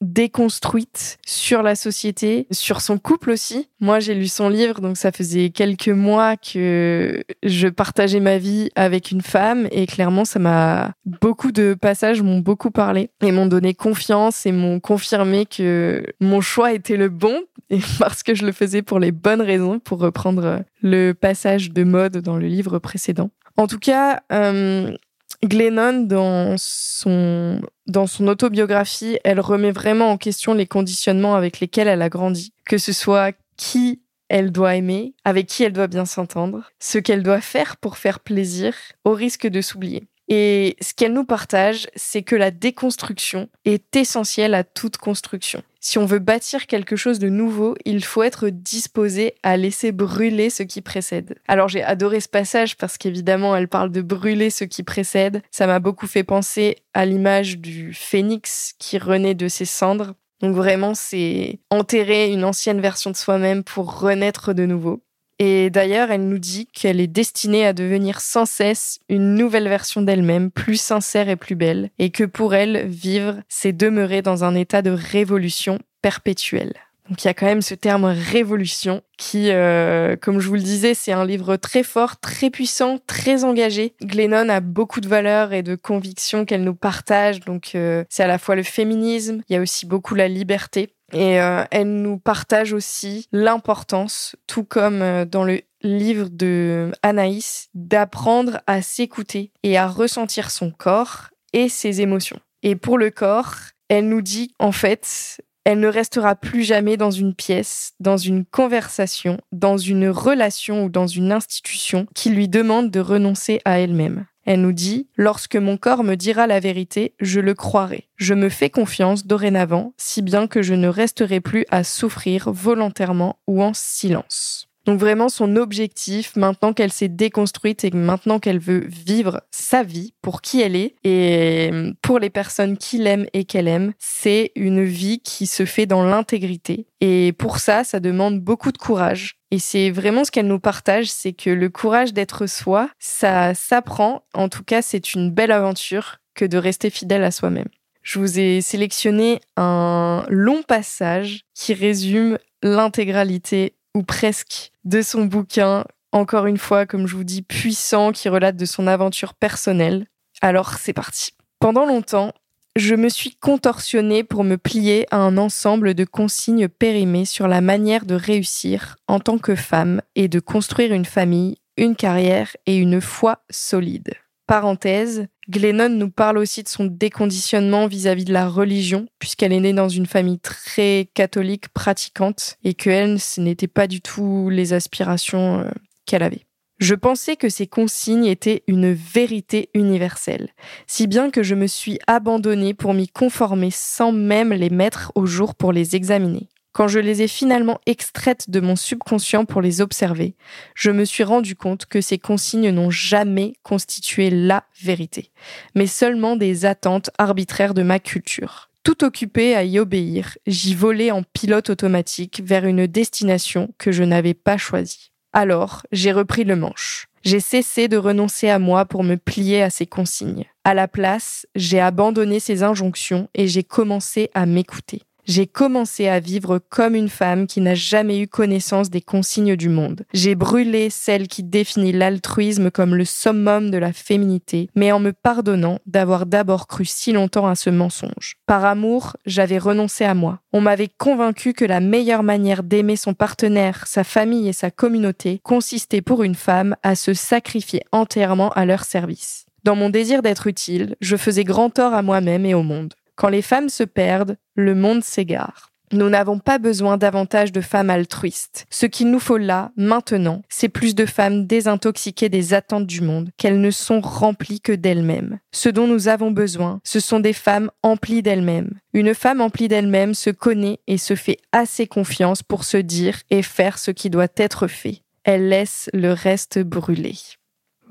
déconstruite 0.00 1.18
sur 1.26 1.62
la 1.62 1.74
société, 1.74 2.46
sur 2.50 2.80
son 2.80 2.98
couple 2.98 3.30
aussi. 3.30 3.68
Moi, 3.80 4.00
j'ai 4.00 4.14
lu 4.14 4.28
son 4.28 4.48
livre, 4.48 4.80
donc 4.80 4.96
ça 4.96 5.12
faisait 5.12 5.50
quelques 5.50 5.88
mois 5.88 6.36
que 6.36 7.22
je 7.42 7.68
partageais 7.68 8.20
ma 8.20 8.38
vie 8.38 8.70
avec 8.74 9.10
une 9.10 9.22
femme 9.22 9.68
et 9.70 9.86
clairement, 9.86 10.24
ça 10.24 10.38
m'a 10.38 10.92
beaucoup 11.04 11.52
de 11.52 11.74
passages 11.74 12.22
m'ont 12.22 12.40
beaucoup 12.40 12.70
parlé 12.70 13.10
et 13.22 13.32
m'ont 13.32 13.46
donné 13.46 13.74
confiance 13.74 14.46
et 14.46 14.52
m'ont 14.52 14.80
confirmé 14.80 15.46
que 15.46 16.02
mon 16.20 16.40
choix 16.40 16.72
était 16.72 16.96
le 16.96 17.08
bon 17.08 17.40
et 17.70 17.80
parce 17.98 18.22
que 18.22 18.34
je 18.34 18.44
le 18.44 18.52
faisais 18.52 18.82
pour 18.82 18.98
les 18.98 19.12
bonnes 19.12 19.42
raisons, 19.42 19.78
pour 19.78 20.00
reprendre 20.00 20.62
le 20.82 21.12
passage 21.12 21.70
de 21.70 21.84
mode 21.84 22.18
dans 22.18 22.36
le 22.36 22.46
livre 22.46 22.78
précédent. 22.78 23.30
En 23.56 23.66
tout 23.66 23.78
cas, 23.78 24.22
euh, 24.32 24.96
Glennon, 25.44 26.02
dans 26.02 26.56
son, 26.58 27.60
dans 27.86 28.06
son 28.06 28.28
autobiographie, 28.28 29.18
elle 29.24 29.40
remet 29.40 29.72
vraiment 29.72 30.10
en 30.10 30.18
question 30.18 30.52
les 30.52 30.66
conditionnements 30.66 31.34
avec 31.34 31.60
lesquels 31.60 31.88
elle 31.88 32.02
a 32.02 32.10
grandi, 32.10 32.52
que 32.66 32.76
ce 32.76 32.92
soit 32.92 33.32
qui 33.56 34.02
elle 34.28 34.52
doit 34.52 34.76
aimer, 34.76 35.14
avec 35.24 35.46
qui 35.46 35.64
elle 35.64 35.72
doit 35.72 35.88
bien 35.88 36.04
s'entendre, 36.04 36.70
ce 36.78 36.98
qu'elle 36.98 37.22
doit 37.22 37.40
faire 37.40 37.76
pour 37.78 37.96
faire 37.96 38.20
plaisir, 38.20 38.74
au 39.04 39.12
risque 39.12 39.46
de 39.46 39.60
s'oublier. 39.60 40.06
Et 40.32 40.76
ce 40.80 40.94
qu'elle 40.94 41.12
nous 41.12 41.24
partage, 41.24 41.88
c'est 41.96 42.22
que 42.22 42.36
la 42.36 42.52
déconstruction 42.52 43.48
est 43.64 43.96
essentielle 43.96 44.54
à 44.54 44.62
toute 44.62 44.96
construction. 44.96 45.64
Si 45.80 45.98
on 45.98 46.06
veut 46.06 46.20
bâtir 46.20 46.68
quelque 46.68 46.94
chose 46.94 47.18
de 47.18 47.28
nouveau, 47.28 47.74
il 47.84 48.04
faut 48.04 48.22
être 48.22 48.48
disposé 48.48 49.34
à 49.42 49.56
laisser 49.56 49.90
brûler 49.90 50.48
ce 50.48 50.62
qui 50.62 50.82
précède. 50.82 51.36
Alors 51.48 51.68
j'ai 51.68 51.82
adoré 51.82 52.20
ce 52.20 52.28
passage 52.28 52.76
parce 52.76 52.96
qu'évidemment 52.96 53.56
elle 53.56 53.66
parle 53.66 53.90
de 53.90 54.02
brûler 54.02 54.50
ce 54.50 54.64
qui 54.64 54.84
précède. 54.84 55.42
Ça 55.50 55.66
m'a 55.66 55.80
beaucoup 55.80 56.06
fait 56.06 56.22
penser 56.22 56.76
à 56.94 57.06
l'image 57.06 57.58
du 57.58 57.92
phénix 57.92 58.74
qui 58.78 58.98
renaît 58.98 59.34
de 59.34 59.48
ses 59.48 59.64
cendres. 59.64 60.14
Donc 60.42 60.54
vraiment 60.54 60.94
c'est 60.94 61.58
enterrer 61.70 62.30
une 62.30 62.44
ancienne 62.44 62.80
version 62.80 63.10
de 63.10 63.16
soi-même 63.16 63.64
pour 63.64 64.00
renaître 64.00 64.52
de 64.52 64.66
nouveau. 64.66 65.02
Et 65.42 65.70
d'ailleurs, 65.70 66.10
elle 66.10 66.28
nous 66.28 66.38
dit 66.38 66.66
qu'elle 66.66 67.00
est 67.00 67.06
destinée 67.06 67.64
à 67.64 67.72
devenir 67.72 68.20
sans 68.20 68.44
cesse 68.44 69.00
une 69.08 69.34
nouvelle 69.36 69.70
version 69.70 70.02
d'elle-même, 70.02 70.50
plus 70.50 70.78
sincère 70.78 71.30
et 71.30 71.36
plus 71.36 71.54
belle, 71.54 71.88
et 71.98 72.10
que 72.10 72.24
pour 72.24 72.54
elle, 72.54 72.86
vivre, 72.86 73.40
c'est 73.48 73.72
demeurer 73.72 74.20
dans 74.20 74.44
un 74.44 74.54
état 74.54 74.82
de 74.82 74.90
révolution 74.90 75.78
perpétuelle. 76.02 76.74
Donc 77.08 77.24
il 77.24 77.26
y 77.26 77.30
a 77.30 77.34
quand 77.34 77.46
même 77.46 77.62
ce 77.62 77.74
terme 77.74 78.04
révolution 78.04 79.02
qui, 79.16 79.50
euh, 79.50 80.14
comme 80.14 80.40
je 80.40 80.46
vous 80.46 80.54
le 80.54 80.60
disais, 80.60 80.92
c'est 80.92 81.10
un 81.10 81.24
livre 81.24 81.56
très 81.56 81.82
fort, 81.82 82.20
très 82.20 82.50
puissant, 82.50 82.98
très 83.06 83.42
engagé. 83.42 83.94
Glennon 84.00 84.48
a 84.48 84.60
beaucoup 84.60 85.00
de 85.00 85.08
valeurs 85.08 85.52
et 85.52 85.64
de 85.64 85.74
convictions 85.74 86.44
qu'elle 86.44 86.62
nous 86.62 86.74
partage. 86.74 87.40
Donc 87.40 87.72
euh, 87.74 88.04
c'est 88.10 88.22
à 88.22 88.28
la 88.28 88.38
fois 88.38 88.54
le 88.54 88.62
féminisme, 88.62 89.42
il 89.48 89.54
y 89.54 89.56
a 89.56 89.60
aussi 89.60 89.86
beaucoup 89.86 90.14
la 90.14 90.28
liberté. 90.28 90.90
Et 91.12 91.40
euh, 91.40 91.64
elle 91.70 92.00
nous 92.02 92.18
partage 92.18 92.72
aussi 92.72 93.26
l'importance, 93.32 94.36
tout 94.46 94.64
comme 94.64 95.02
euh, 95.02 95.24
dans 95.24 95.44
le 95.44 95.62
livre 95.82 96.28
de 96.30 96.92
Anaïs, 97.02 97.68
d'apprendre 97.74 98.60
à 98.66 98.82
s'écouter 98.82 99.52
et 99.62 99.78
à 99.78 99.88
ressentir 99.88 100.50
son 100.50 100.70
corps 100.70 101.30
et 101.52 101.68
ses 101.68 102.00
émotions. 102.00 102.38
Et 102.62 102.76
pour 102.76 102.98
le 102.98 103.10
corps, 103.10 103.54
elle 103.88 104.08
nous 104.08 104.22
dit 104.22 104.54
en 104.58 104.72
fait, 104.72 105.40
elle 105.64 105.80
ne 105.80 105.88
restera 105.88 106.36
plus 106.36 106.62
jamais 106.62 106.96
dans 106.96 107.10
une 107.10 107.34
pièce, 107.34 107.92
dans 108.00 108.16
une 108.16 108.44
conversation, 108.44 109.38
dans 109.52 109.76
une 109.76 110.08
relation 110.08 110.84
ou 110.84 110.88
dans 110.88 111.06
une 111.06 111.32
institution 111.32 112.06
qui 112.14 112.30
lui 112.30 112.48
demande 112.48 112.90
de 112.90 113.00
renoncer 113.00 113.60
à 113.64 113.78
elle-même. 113.78 114.26
Elle 114.46 114.62
nous 114.62 114.72
dit 114.72 115.08
Lorsque 115.16 115.56
mon 115.56 115.76
corps 115.76 116.04
me 116.04 116.14
dira 116.14 116.46
la 116.46 116.60
vérité, 116.60 117.14
je 117.20 117.40
le 117.40 117.54
croirai. 117.54 118.08
Je 118.16 118.34
me 118.34 118.48
fais 118.48 118.70
confiance 118.70 119.26
dorénavant, 119.26 119.92
si 119.96 120.22
bien 120.22 120.46
que 120.46 120.62
je 120.62 120.74
ne 120.74 120.88
resterai 120.88 121.40
plus 121.40 121.66
à 121.70 121.84
souffrir 121.84 122.50
volontairement 122.50 123.38
ou 123.46 123.62
en 123.62 123.74
silence. 123.74 124.69
Donc 124.86 124.98
vraiment 124.98 125.28
son 125.28 125.56
objectif, 125.56 126.36
maintenant 126.36 126.72
qu'elle 126.72 126.92
s'est 126.92 127.08
déconstruite 127.08 127.84
et 127.84 127.90
maintenant 127.90 128.38
qu'elle 128.38 128.58
veut 128.58 128.86
vivre 128.86 129.42
sa 129.50 129.82
vie 129.82 130.14
pour 130.22 130.40
qui 130.40 130.62
elle 130.62 130.76
est 130.76 130.94
et 131.04 131.70
pour 132.02 132.18
les 132.18 132.30
personnes 132.30 132.76
qui 132.76 132.98
l'aiment 132.98 133.26
et 133.32 133.44
qu'elle 133.44 133.68
aime, 133.68 133.92
c'est 133.98 134.52
une 134.56 134.84
vie 134.84 135.20
qui 135.20 135.46
se 135.46 135.64
fait 135.64 135.86
dans 135.86 136.02
l'intégrité. 136.02 136.86
Et 137.00 137.32
pour 137.32 137.58
ça, 137.58 137.84
ça 137.84 138.00
demande 138.00 138.40
beaucoup 138.40 138.72
de 138.72 138.78
courage. 138.78 139.36
Et 139.50 139.58
c'est 139.58 139.90
vraiment 139.90 140.24
ce 140.24 140.30
qu'elle 140.30 140.46
nous 140.46 140.60
partage, 140.60 141.06
c'est 141.06 141.32
que 141.32 141.50
le 141.50 141.68
courage 141.68 142.12
d'être 142.12 142.46
soi, 142.46 142.88
ça 142.98 143.54
s'apprend. 143.54 144.22
En 144.32 144.48
tout 144.48 144.62
cas, 144.62 144.80
c'est 144.80 145.14
une 145.14 145.30
belle 145.30 145.52
aventure 145.52 146.18
que 146.34 146.44
de 146.44 146.56
rester 146.56 146.88
fidèle 146.88 147.24
à 147.24 147.30
soi-même. 147.30 147.68
Je 148.02 148.18
vous 148.18 148.38
ai 148.38 148.60
sélectionné 148.60 149.40
un 149.56 150.24
long 150.28 150.62
passage 150.62 151.42
qui 151.54 151.74
résume 151.74 152.38
l'intégralité 152.62 153.74
ou 153.94 154.02
presque 154.02 154.72
de 154.84 155.02
son 155.02 155.24
bouquin, 155.24 155.84
encore 156.12 156.46
une 156.46 156.58
fois, 156.58 156.86
comme 156.86 157.06
je 157.06 157.16
vous 157.16 157.24
dis, 157.24 157.42
puissant, 157.42 158.12
qui 158.12 158.28
relate 158.28 158.56
de 158.56 158.64
son 158.64 158.86
aventure 158.86 159.34
personnelle. 159.34 160.06
Alors 160.42 160.74
c'est 160.74 160.92
parti. 160.92 161.32
Pendant 161.58 161.84
longtemps, 161.84 162.32
je 162.76 162.94
me 162.94 163.08
suis 163.08 163.34
contorsionnée 163.34 164.24
pour 164.24 164.44
me 164.44 164.56
plier 164.56 165.06
à 165.10 165.18
un 165.18 165.36
ensemble 165.36 165.94
de 165.94 166.04
consignes 166.04 166.68
périmées 166.68 167.24
sur 167.24 167.48
la 167.48 167.60
manière 167.60 168.06
de 168.06 168.14
réussir 168.14 168.96
en 169.08 169.18
tant 169.18 169.38
que 169.38 169.56
femme 169.56 170.00
et 170.14 170.28
de 170.28 170.40
construire 170.40 170.92
une 170.92 171.04
famille, 171.04 171.58
une 171.76 171.96
carrière 171.96 172.56
et 172.66 172.76
une 172.76 173.00
foi 173.00 173.42
solide. 173.50 174.14
Parenthèse, 174.46 175.26
Glennon 175.50 175.88
nous 175.88 176.10
parle 176.10 176.38
aussi 176.38 176.62
de 176.62 176.68
son 176.68 176.84
déconditionnement 176.84 177.88
vis-à-vis 177.88 178.24
de 178.24 178.32
la 178.32 178.48
religion, 178.48 179.06
puisqu'elle 179.18 179.52
est 179.52 179.60
née 179.60 179.72
dans 179.72 179.88
une 179.88 180.06
famille 180.06 180.38
très 180.38 181.10
catholique 181.12 181.68
pratiquante 181.70 182.56
et 182.62 182.74
que 182.74 182.88
elle, 182.88 183.18
ce 183.18 183.40
n'était 183.40 183.66
pas 183.66 183.88
du 183.88 184.00
tout 184.00 184.48
les 184.48 184.72
aspirations 184.72 185.60
euh, 185.60 185.70
qu'elle 186.06 186.22
avait. 186.22 186.46
Je 186.78 186.94
pensais 186.94 187.36
que 187.36 187.48
ces 187.48 187.66
consignes 187.66 188.26
étaient 188.26 188.62
une 188.68 188.92
vérité 188.92 189.70
universelle, 189.74 190.50
si 190.86 191.06
bien 191.06 191.30
que 191.30 191.42
je 191.42 191.54
me 191.54 191.66
suis 191.66 191.98
abandonnée 192.06 192.72
pour 192.72 192.94
m'y 192.94 193.08
conformer 193.08 193.70
sans 193.70 194.12
même 194.12 194.52
les 194.52 194.70
mettre 194.70 195.10
au 195.16 195.26
jour 195.26 195.56
pour 195.56 195.72
les 195.72 195.96
examiner. 195.96 196.48
Quand 196.72 196.86
je 196.86 197.00
les 197.00 197.22
ai 197.22 197.28
finalement 197.28 197.80
extraites 197.86 198.48
de 198.48 198.60
mon 198.60 198.76
subconscient 198.76 199.44
pour 199.44 199.60
les 199.60 199.80
observer, 199.80 200.36
je 200.74 200.92
me 200.92 201.04
suis 201.04 201.24
rendu 201.24 201.56
compte 201.56 201.86
que 201.86 202.00
ces 202.00 202.18
consignes 202.18 202.70
n'ont 202.70 202.90
jamais 202.90 203.54
constitué 203.64 204.30
la 204.30 204.64
vérité, 204.80 205.32
mais 205.74 205.88
seulement 205.88 206.36
des 206.36 206.66
attentes 206.66 207.10
arbitraires 207.18 207.74
de 207.74 207.82
ma 207.82 207.98
culture. 207.98 208.70
Tout 208.84 209.04
occupé 209.04 209.56
à 209.56 209.64
y 209.64 209.78
obéir, 209.78 210.38
j'y 210.46 210.74
volais 210.74 211.10
en 211.10 211.22
pilote 211.22 211.70
automatique 211.70 212.40
vers 212.44 212.64
une 212.64 212.86
destination 212.86 213.74
que 213.76 213.90
je 213.90 214.04
n'avais 214.04 214.34
pas 214.34 214.56
choisie. 214.56 215.10
Alors, 215.32 215.82
j'ai 215.92 216.12
repris 216.12 216.44
le 216.44 216.56
manche. 216.56 217.08
J'ai 217.22 217.40
cessé 217.40 217.88
de 217.88 217.98
renoncer 217.98 218.48
à 218.48 218.58
moi 218.58 218.86
pour 218.86 219.04
me 219.04 219.16
plier 219.16 219.62
à 219.62 219.70
ces 219.70 219.86
consignes. 219.86 220.46
À 220.64 220.72
la 220.72 220.88
place, 220.88 221.46
j'ai 221.54 221.80
abandonné 221.80 222.40
ces 222.40 222.62
injonctions 222.62 223.28
et 223.34 223.46
j'ai 223.46 223.62
commencé 223.62 224.30
à 224.34 224.46
m'écouter 224.46 225.02
j'ai 225.30 225.46
commencé 225.46 226.08
à 226.08 226.18
vivre 226.18 226.58
comme 226.58 226.96
une 226.96 227.08
femme 227.08 227.46
qui 227.46 227.60
n'a 227.60 227.76
jamais 227.76 228.18
eu 228.18 228.26
connaissance 228.26 228.90
des 228.90 229.00
consignes 229.00 229.54
du 229.54 229.68
monde. 229.68 230.04
J'ai 230.12 230.34
brûlé 230.34 230.90
celle 230.90 231.28
qui 231.28 231.44
définit 231.44 231.92
l'altruisme 231.92 232.72
comme 232.72 232.96
le 232.96 233.04
summum 233.04 233.70
de 233.70 233.78
la 233.78 233.92
féminité, 233.92 234.68
mais 234.74 234.90
en 234.90 234.98
me 234.98 235.12
pardonnant 235.12 235.78
d'avoir 235.86 236.26
d'abord 236.26 236.66
cru 236.66 236.84
si 236.84 237.12
longtemps 237.12 237.46
à 237.46 237.54
ce 237.54 237.70
mensonge. 237.70 238.38
Par 238.46 238.64
amour, 238.64 239.16
j'avais 239.24 239.58
renoncé 239.58 240.04
à 240.04 240.14
moi. 240.14 240.40
On 240.52 240.60
m'avait 240.60 240.88
convaincu 240.88 241.52
que 241.52 241.64
la 241.64 241.78
meilleure 241.78 242.24
manière 242.24 242.64
d'aimer 242.64 242.96
son 242.96 243.14
partenaire, 243.14 243.86
sa 243.86 244.02
famille 244.02 244.48
et 244.48 244.52
sa 244.52 244.72
communauté 244.72 245.40
consistait 245.44 246.02
pour 246.02 246.24
une 246.24 246.34
femme 246.34 246.74
à 246.82 246.96
se 246.96 247.14
sacrifier 247.14 247.82
entièrement 247.92 248.50
à 248.50 248.64
leur 248.64 248.82
service. 248.82 249.46
Dans 249.62 249.76
mon 249.76 249.90
désir 249.90 250.22
d'être 250.22 250.46
utile, 250.46 250.96
je 251.00 251.16
faisais 251.16 251.44
grand 251.44 251.68
tort 251.68 251.92
à 251.92 252.02
moi-même 252.02 252.46
et 252.46 252.54
au 252.54 252.62
monde. 252.62 252.94
Quand 253.20 253.28
les 253.28 253.42
femmes 253.42 253.68
se 253.68 253.84
perdent, 253.84 254.38
le 254.54 254.74
monde 254.74 255.04
s'égare. 255.04 255.72
Nous 255.92 256.08
n'avons 256.08 256.38
pas 256.38 256.56
besoin 256.56 256.96
davantage 256.96 257.52
de 257.52 257.60
femmes 257.60 257.90
altruistes. 257.90 258.64
Ce 258.70 258.86
qu'il 258.86 259.10
nous 259.10 259.18
faut 259.18 259.36
là, 259.36 259.72
maintenant, 259.76 260.40
c'est 260.48 260.70
plus 260.70 260.94
de 260.94 261.04
femmes 261.04 261.46
désintoxiquées 261.46 262.30
des 262.30 262.54
attentes 262.54 262.86
du 262.86 263.02
monde, 263.02 263.28
qu'elles 263.36 263.60
ne 263.60 263.70
sont 263.70 264.00
remplies 264.00 264.62
que 264.62 264.72
d'elles-mêmes. 264.72 265.38
Ce 265.52 265.68
dont 265.68 265.86
nous 265.86 266.08
avons 266.08 266.30
besoin, 266.30 266.80
ce 266.82 266.98
sont 266.98 267.20
des 267.20 267.34
femmes 267.34 267.70
emplies 267.82 268.22
d'elles-mêmes. 268.22 268.72
Une 268.94 269.12
femme 269.12 269.42
emplie 269.42 269.68
d'elle-même 269.68 270.14
se 270.14 270.30
connaît 270.30 270.78
et 270.86 270.96
se 270.96 271.14
fait 271.14 271.36
assez 271.52 271.86
confiance 271.86 272.42
pour 272.42 272.64
se 272.64 272.78
dire 272.78 273.20
et 273.28 273.42
faire 273.42 273.76
ce 273.76 273.90
qui 273.90 274.08
doit 274.08 274.28
être 274.38 274.66
fait. 274.66 275.02
Elle 275.24 275.50
laisse 275.50 275.90
le 275.92 276.14
reste 276.14 276.60
brûler. 276.60 277.18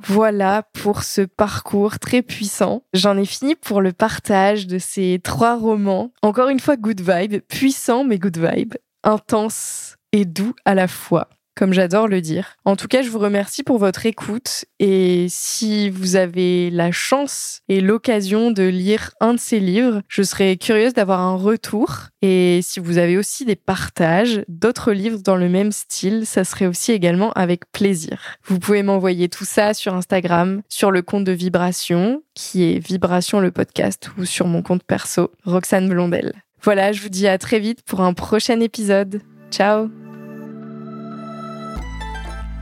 Voilà 0.04 0.64
pour 0.74 1.04
ce 1.04 1.22
parcours 1.22 2.00
très 2.00 2.22
puissant. 2.22 2.84
J'en 2.94 3.18
ai 3.18 3.26
fini 3.26 3.56
pour 3.56 3.82
le 3.82 3.94
partage 3.94 4.68
de 4.68 4.78
ces 4.78 5.20
trois 5.24 5.58
romans. 5.58 6.12
Encore 6.22 6.50
une 6.50 6.60
fois, 6.60 6.78
good 6.78 7.02
vibe, 7.02 7.42
puissant 7.48 8.04
mais 8.04 8.18
good 8.18 8.38
vibe, 8.38 8.76
intense 9.04 9.96
et 10.12 10.26
doux 10.26 10.54
à 10.66 10.76
la 10.76 10.88
fois 10.88 11.30
comme 11.56 11.74
j'adore 11.74 12.08
le 12.08 12.22
dire. 12.22 12.56
En 12.66 12.76
tout 12.76 12.88
cas, 12.88 13.02
je 13.02 13.10
vous 13.10 13.20
remercie 13.20 13.64
pour 13.64 13.78
votre 13.78 14.06
écoute 14.06 14.66
et 14.80 15.28
si 15.30 15.90
vous 15.90 16.16
avez 16.16 16.70
la 16.70 16.92
chance 16.92 17.62
et 17.68 17.82
l'occasion 17.82 18.52
de 18.52 18.64
lire 18.64 19.12
un 19.20 19.34
de 19.34 19.40
ces 19.40 19.60
livres, 19.60 20.02
je 20.08 20.24
serais 20.24 20.58
curieuse 20.58 20.94
d'avoir 20.94 21.20
un 21.20 21.36
retour 21.36 22.08
et 22.22 22.60
si 22.64 22.80
vous 22.80 22.98
avez 22.98 23.18
aussi 23.18 23.46
des 23.46 23.56
partages 23.56 24.44
d'autres 24.48 24.92
livres 24.92 25.20
dans 25.24 25.36
le 25.36 25.50
même 25.50 25.72
style, 25.72 26.26
ça 26.26 26.44
serait 26.44 26.66
aussi 26.66 26.92
également 26.92 27.32
avec 27.34 27.72
plaisir. 27.72 28.38
Vous 28.46 28.60
pouvez 28.60 28.84
m'envoyer 28.84 29.30
tout 29.30 29.46
ça 29.46 29.74
sur 29.74 29.94
Instagram, 29.94 30.62
sur 30.70 30.92
le 30.92 31.02
compte 31.02 31.24
de 31.24 31.32
Vibration, 31.32 32.24
qui 32.34 32.64
est 32.64 32.80
Vibration 32.80 33.40
le 33.40 33.52
podcast, 33.52 34.12
ou 34.18 34.26
sur 34.26 34.48
mon 34.48 34.62
compte 34.62 34.84
perso, 34.84 35.32
Roxane 35.44 35.90
Blondel. 35.90 36.34
Voilà, 36.62 36.92
je 36.92 37.02
vous 37.02 37.10
dis 37.10 37.28
à 37.28 37.38
très 37.38 37.60
vite 37.60 37.84
pour 37.84 38.02
un 38.02 38.14
prochain 38.14 38.60
épisode. 38.60 39.22
Ciao 39.52 39.90